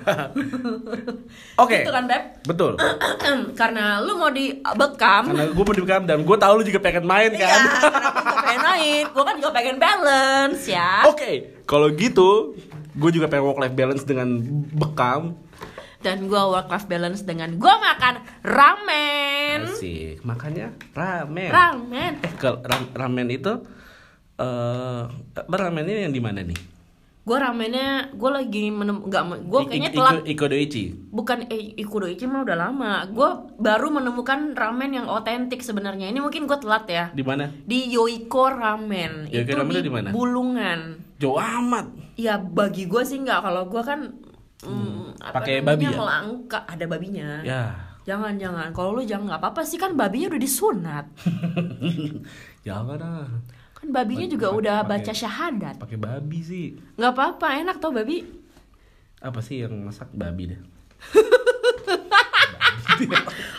Oke. 1.62 1.76
Itu 1.80 1.90
kan, 1.90 2.04
Beb? 2.04 2.22
Betul. 2.44 2.72
Karena 3.60 3.98
lu 3.98 4.16
mau 4.16 4.28
dibekam. 4.28 5.30
Karena 5.30 5.46
gue 5.46 5.64
mau 5.64 5.74
dibekam 5.74 6.02
dan 6.02 6.18
gue 6.20 6.36
tahu 6.36 6.52
lu 6.56 6.64
juga 6.64 6.80
pengen 6.80 7.04
main 7.04 7.30
Iya, 7.30 7.46
kan. 7.46 7.60
karena 7.62 7.70
gue 7.72 8.26
juga 8.26 8.40
pengen 8.42 8.62
main. 8.62 9.04
Gue 9.06 9.22
kan 9.22 9.34
juga 9.36 9.50
pengen 9.52 9.76
balance 9.76 10.62
ya. 10.66 10.90
Oke, 11.06 11.30
kalau 11.62 11.88
gitu 11.90 12.54
gue 12.92 13.10
juga 13.10 13.26
pengen 13.26 13.44
work 13.44 13.60
life 13.60 13.74
balance 13.74 14.02
dengan 14.02 14.28
bekam. 14.72 15.36
Dan 15.98 16.26
gue 16.26 16.38
work 16.38 16.68
life 16.68 16.86
balance 16.86 17.22
dengan 17.22 17.54
gue 17.54 17.74
makan 17.76 18.14
ramen. 18.42 19.58
Asik, 19.64 20.22
makannya 20.22 20.74
ramen. 20.92 21.50
Ramen. 21.50 22.12
Eh, 22.20 22.32
kalau 22.36 22.62
ram- 22.62 22.90
ramen 22.92 23.28
itu 23.28 23.52
eh 24.36 25.02
apa 25.32 25.54
ramennya 25.56 26.04
yang 26.04 26.12
di 26.12 26.20
mana 26.20 26.42
nih? 26.42 26.75
Gue 27.26 27.42
ramennya, 27.42 28.14
gue 28.14 28.30
lagi 28.30 28.70
menem, 28.70 29.02
nggak, 29.02 29.50
gue 29.50 29.60
kayaknya 29.66 29.90
telat 29.90 30.22
Iko, 30.22 30.30
Iko 30.30 30.44
Doichi. 30.46 30.94
bukan 31.10 31.50
eh, 31.50 31.74
Ikudoichi 31.74 32.22
mah 32.30 32.46
udah 32.46 32.54
lama. 32.54 33.02
Gue 33.10 33.26
baru 33.58 33.90
menemukan 33.90 34.54
ramen 34.54 34.94
yang 34.94 35.10
otentik 35.10 35.58
sebenarnya. 35.58 36.06
Ini 36.06 36.22
mungkin 36.22 36.46
gue 36.46 36.54
telat 36.62 36.86
ya. 36.86 37.10
Di 37.10 37.26
mana? 37.26 37.50
Di 37.50 37.90
Yoiko 37.90 38.46
Ramen. 38.46 39.26
Yoiko 39.26 39.42
itu 39.42 39.58
Ramennya 39.58 39.82
di 39.82 39.90
di 39.90 39.94
mana? 39.98 40.08
Bulungan. 40.14 40.78
Jauh 41.18 41.42
amat. 41.42 41.90
Ya 42.14 42.38
bagi 42.38 42.86
gue 42.86 43.02
sih 43.02 43.18
nggak. 43.18 43.42
Kalau 43.42 43.66
gue 43.74 43.82
kan 43.82 44.00
mm, 44.62 45.18
apa 45.26 45.34
Pakai 45.42 45.66
babi 45.66 45.90
ya? 45.90 45.98
Melangka 45.98 46.62
ada 46.62 46.84
babinya. 46.86 47.42
Ya. 47.42 47.74
Jangan 48.06 48.38
jangan. 48.38 48.70
Kalau 48.70 48.94
lu 48.94 49.02
jangan 49.02 49.34
nggak 49.34 49.42
apa-apa 49.42 49.66
sih 49.66 49.82
kan 49.82 49.98
babinya 49.98 50.30
udah 50.30 50.38
disunat. 50.38 51.10
Jangan 52.66 52.98
ah. 53.02 53.26
Kan 53.76 53.92
babinya 53.92 54.24
juga 54.24 54.48
pakai- 54.48 54.58
udah 54.58 54.76
baca 54.82 55.12
syahadat. 55.12 55.76
Pakai 55.76 55.98
babi 56.00 56.40
sih. 56.40 56.66
Nggak 56.96 57.12
apa-apa 57.12 57.46
enak 57.60 57.76
tau 57.76 57.92
babi. 57.92 58.24
Apa 59.20 59.40
sih 59.40 59.60
yang 59.60 59.76
masak 59.80 60.08
babi 60.12 60.50
deh? 60.50 60.60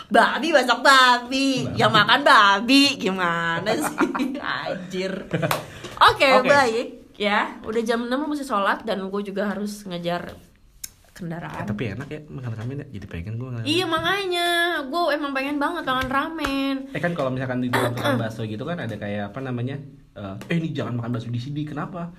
Babi 0.08 0.50
masak 0.50 0.80
babi, 0.80 1.68
yang 1.76 1.92
makan 1.92 2.24
babi 2.24 2.96
gimana 2.96 3.70
sih? 3.70 4.08
Anjir. 4.42 5.12
Oke, 6.00 6.28
Oke. 6.40 6.48
baik 6.48 6.88
ya. 7.14 7.60
Udah 7.62 7.82
jam 7.84 8.02
6 8.02 8.10
lu 8.10 8.26
mesti 8.26 8.42
sholat 8.42 8.82
dan 8.82 9.04
gue 9.04 9.22
juga 9.22 9.52
harus 9.52 9.84
ngejar 9.84 10.32
Eh, 11.18 11.20
kendaraan. 11.20 11.66
tapi 11.66 11.82
enak 11.90 12.06
ya 12.06 12.20
makan 12.24 12.52
ramen 12.54 12.76
ya. 12.78 12.86
Jadi 12.88 13.06
pengen 13.06 13.34
gue 13.36 13.48
makan. 13.48 13.64
Iya 13.64 13.84
makanya, 13.84 14.48
gue 14.84 15.02
emang 15.10 15.32
pengen 15.34 15.56
banget 15.58 15.82
makan 15.82 16.08
ramen. 16.08 16.76
Eh 16.88 17.00
kan 17.00 17.10
kalau 17.10 17.28
misalkan 17.28 17.58
di 17.58 17.68
tempat 17.68 17.90
tukang 17.92 18.16
bakso 18.16 18.42
gitu 18.44 18.62
kan 18.62 18.78
ada 18.78 18.94
kayak 18.94 19.34
apa 19.34 19.38
namanya? 19.40 19.82
Eh, 20.14 20.34
eh 20.46 20.56
ini 20.56 20.70
jangan 20.70 20.94
makan 20.94 21.10
bakso 21.12 21.26
di 21.26 21.36
sini. 21.36 21.66
Kenapa? 21.66 22.14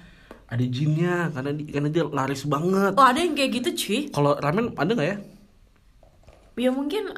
Ada 0.46 0.66
jinnya 0.66 1.32
karena 1.32 1.52
di, 1.54 1.64
karena 1.64 1.88
dia 1.88 2.04
laris 2.06 2.44
banget. 2.44 2.92
Oh 2.92 3.06
ada 3.06 3.18
yang 3.18 3.34
kayak 3.34 3.52
gitu 3.56 3.70
cuy. 3.72 4.00
Kalau 4.10 4.36
ramen 4.36 4.76
ada 4.76 4.92
nggak 4.92 5.08
ya? 5.08 5.18
Ya 6.60 6.70
mungkin 6.70 7.16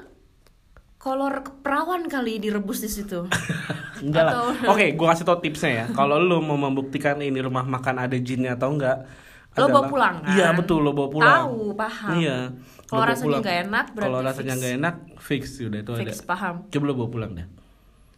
kolor 0.98 1.34
perawan 1.60 2.06
kali 2.06 2.38
direbus 2.38 2.78
di 2.80 2.90
situ. 2.92 3.26
Enggak 4.06 4.24
lah. 4.24 4.54
Atau- 4.54 4.70
Oke, 4.70 4.94
gua 4.94 5.14
kasih 5.14 5.26
tau 5.26 5.38
tipsnya 5.38 5.72
ya. 5.72 5.86
Kalau 5.90 6.18
lu 6.18 6.38
mau 6.40 6.58
membuktikan 6.60 7.18
ini 7.18 7.42
rumah 7.42 7.64
makan 7.64 7.98
ada 8.00 8.18
jinnya 8.18 8.54
atau 8.54 8.70
enggak, 8.70 9.06
Lo 9.54 9.68
bawa 9.68 9.84
pulang 9.86 10.16
kan? 10.20 10.32
Iya 10.32 10.48
betul, 10.54 10.80
lo 10.80 10.92
bawa 10.92 11.10
pulang. 11.10 11.28
Tahu, 11.44 11.76
paham. 11.76 12.12
Iya. 12.16 12.38
Kalau 12.86 13.04
rasanya 13.04 13.38
nggak 13.40 13.58
enak, 13.62 13.86
berarti 13.90 14.06
Kalau 14.06 14.20
rasanya 14.22 14.48
fix. 14.50 14.60
nggak 14.60 14.74
enak, 14.74 14.96
fix 15.18 15.44
udah 15.60 15.80
itu 15.80 15.92
Fix 15.98 16.12
ada. 16.14 16.26
paham. 16.26 16.56
Coba 16.68 16.84
lo 16.86 16.94
bawa 16.94 17.10
pulang 17.10 17.32
deh. 17.34 17.48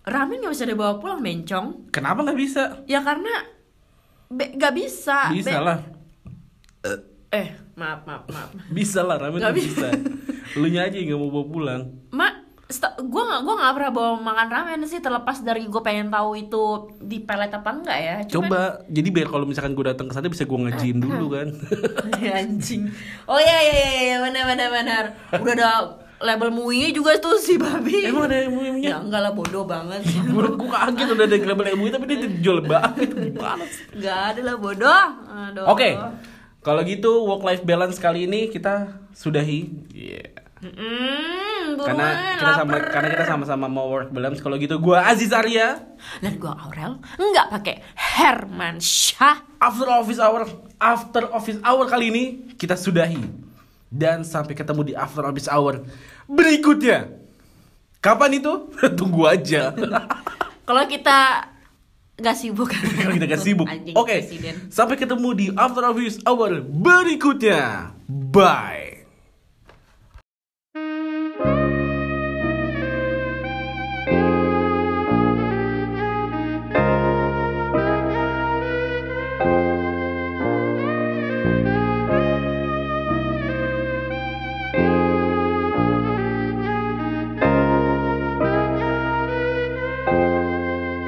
Ramen 0.03 0.37
gak 0.37 0.51
bisa 0.51 0.65
dibawa 0.65 0.93
pulang 0.97 1.19
mencong. 1.19 1.87
Kenapa 1.89 2.21
nggak 2.21 2.35
bisa? 2.35 2.83
Ya 2.83 2.99
karena 2.99 3.31
be- 4.27 4.51
gak 4.53 4.73
bisa. 4.73 5.31
Bisa 5.31 5.47
Be- 5.49 5.63
lah. 5.63 5.79
Eh, 7.29 7.47
maaf, 7.73 8.03
maaf, 8.03 8.27
maaf. 8.27 8.49
Bisa 8.69 9.01
lah 9.01 9.17
ramen 9.17 9.39
Nggak 9.39 9.55
bisa. 9.55 9.87
lu 10.53 10.67
nya 10.67 10.85
aja 10.85 10.93
nggak 10.93 11.15
mau 11.15 11.31
bawa 11.31 11.45
pulang. 11.47 11.81
Ma, 12.11 12.42
gue 12.79 13.23
gak, 13.23 13.41
gua 13.41 13.55
gak 13.55 13.73
pernah 13.73 13.91
bawa 13.91 14.11
makan 14.15 14.47
ramen 14.47 14.81
sih 14.83 14.97
terlepas 14.97 15.39
dari 15.39 15.65
gue 15.65 15.79
pengen 15.79 16.07
tahu 16.07 16.33
itu 16.35 16.63
di 16.97 17.19
pelet 17.19 17.49
apa 17.49 17.69
enggak 17.71 17.97
ya. 17.97 18.15
Cuman- 18.25 18.47
Coba, 18.47 18.61
jadi 18.87 19.09
biar 19.09 19.27
kalau 19.27 19.43
misalkan 19.43 19.73
gue 19.73 19.85
datang 19.85 20.07
ke 20.07 20.13
sana 20.13 20.27
bisa 20.27 20.43
gue 20.43 20.59
ngejin 20.59 20.97
dulu 21.03 21.27
kan. 21.31 21.47
Anjing. 22.15 22.89
Oh 23.25 23.37
iya 23.37 23.57
iya 23.61 23.75
iya, 23.75 23.91
iya 24.03 24.17
benar 24.19 24.43
benar 24.45 24.69
benar. 24.69 25.03
Udah 25.35 25.53
ada 25.53 25.69
label 26.19 26.49
MUI 26.49 26.91
juga 26.91 27.17
tuh 27.17 27.35
si 27.35 27.57
babi. 27.57 28.07
Emang 28.07 28.25
ada 28.25 28.37
yang 28.37 28.51
mau 28.51 28.63
Ya 28.63 28.95
enggak 28.97 29.21
lah 29.21 29.31
bodoh 29.31 29.63
banget. 29.63 29.99
Gue 30.31 30.47
gue 30.47 30.69
kaget 30.69 31.07
udah 31.09 31.25
ada 31.25 31.37
label 31.37 31.67
MUI 31.75 31.89
tapi 31.89 32.05
dia 32.07 32.31
jual 32.39 32.63
banget 32.63 33.11
gimana? 33.11 33.65
Enggak 33.91 34.19
ada 34.29 34.41
lah 34.41 34.55
bodoh. 34.55 35.03
Oke, 35.67 35.99
kalau 36.59 36.81
gitu 36.83 37.23
work 37.23 37.43
life 37.43 37.63
balance 37.63 37.99
kali 37.99 38.23
ini 38.23 38.47
kita 38.47 38.87
sudahi. 39.11 39.67
Iya. 39.91 40.42
Mm, 40.63 41.75
buruan, 41.75 41.87
Karena 41.91 42.07
kita 42.39 42.51
sama 42.55 42.73
karena 42.79 43.07
kita 43.11 43.25
sama-sama 43.27 43.65
mau 43.67 43.91
work 43.91 44.15
balance. 44.15 44.39
Kalau 44.39 44.55
gitu 44.55 44.79
gua 44.79 45.03
Aziz 45.03 45.35
Arya 45.35 45.83
Dan 46.23 46.39
gue 46.39 46.47
Aurel 46.47 47.03
nggak 47.19 47.47
pakai 47.51 47.75
Herman 47.95 48.79
Syah. 48.79 49.43
after 49.59 49.87
office 49.91 50.19
hour 50.23 50.47
after 50.79 51.27
office 51.35 51.59
hour 51.63 51.83
kali 51.91 52.11
ini 52.11 52.23
kita 52.55 52.79
sudahi. 52.79 53.19
Dan 53.91 54.23
sampai 54.23 54.55
ketemu 54.55 54.81
di 54.81 54.93
after 54.95 55.27
office 55.27 55.51
hour 55.51 55.83
berikutnya. 56.25 57.11
Kapan 58.03 58.39
itu? 58.39 58.71
Tunggu 58.99 59.27
aja. 59.27 59.71
Kalau 60.67 60.83
kita 60.87 61.51
nggak 62.19 62.35
sibuk. 62.37 62.69
Kalau 63.03 63.13
kita 63.15 63.25
gak 63.27 63.41
sibuk. 63.41 63.67
Oke. 63.97 64.23
presiden. 64.23 64.71
Sampai 64.71 64.95
ketemu 64.95 65.29
di 65.35 65.45
after 65.55 65.83
office 65.87 66.19
hour 66.23 66.61
berikutnya. 66.61 67.91
Bye. 68.07 68.92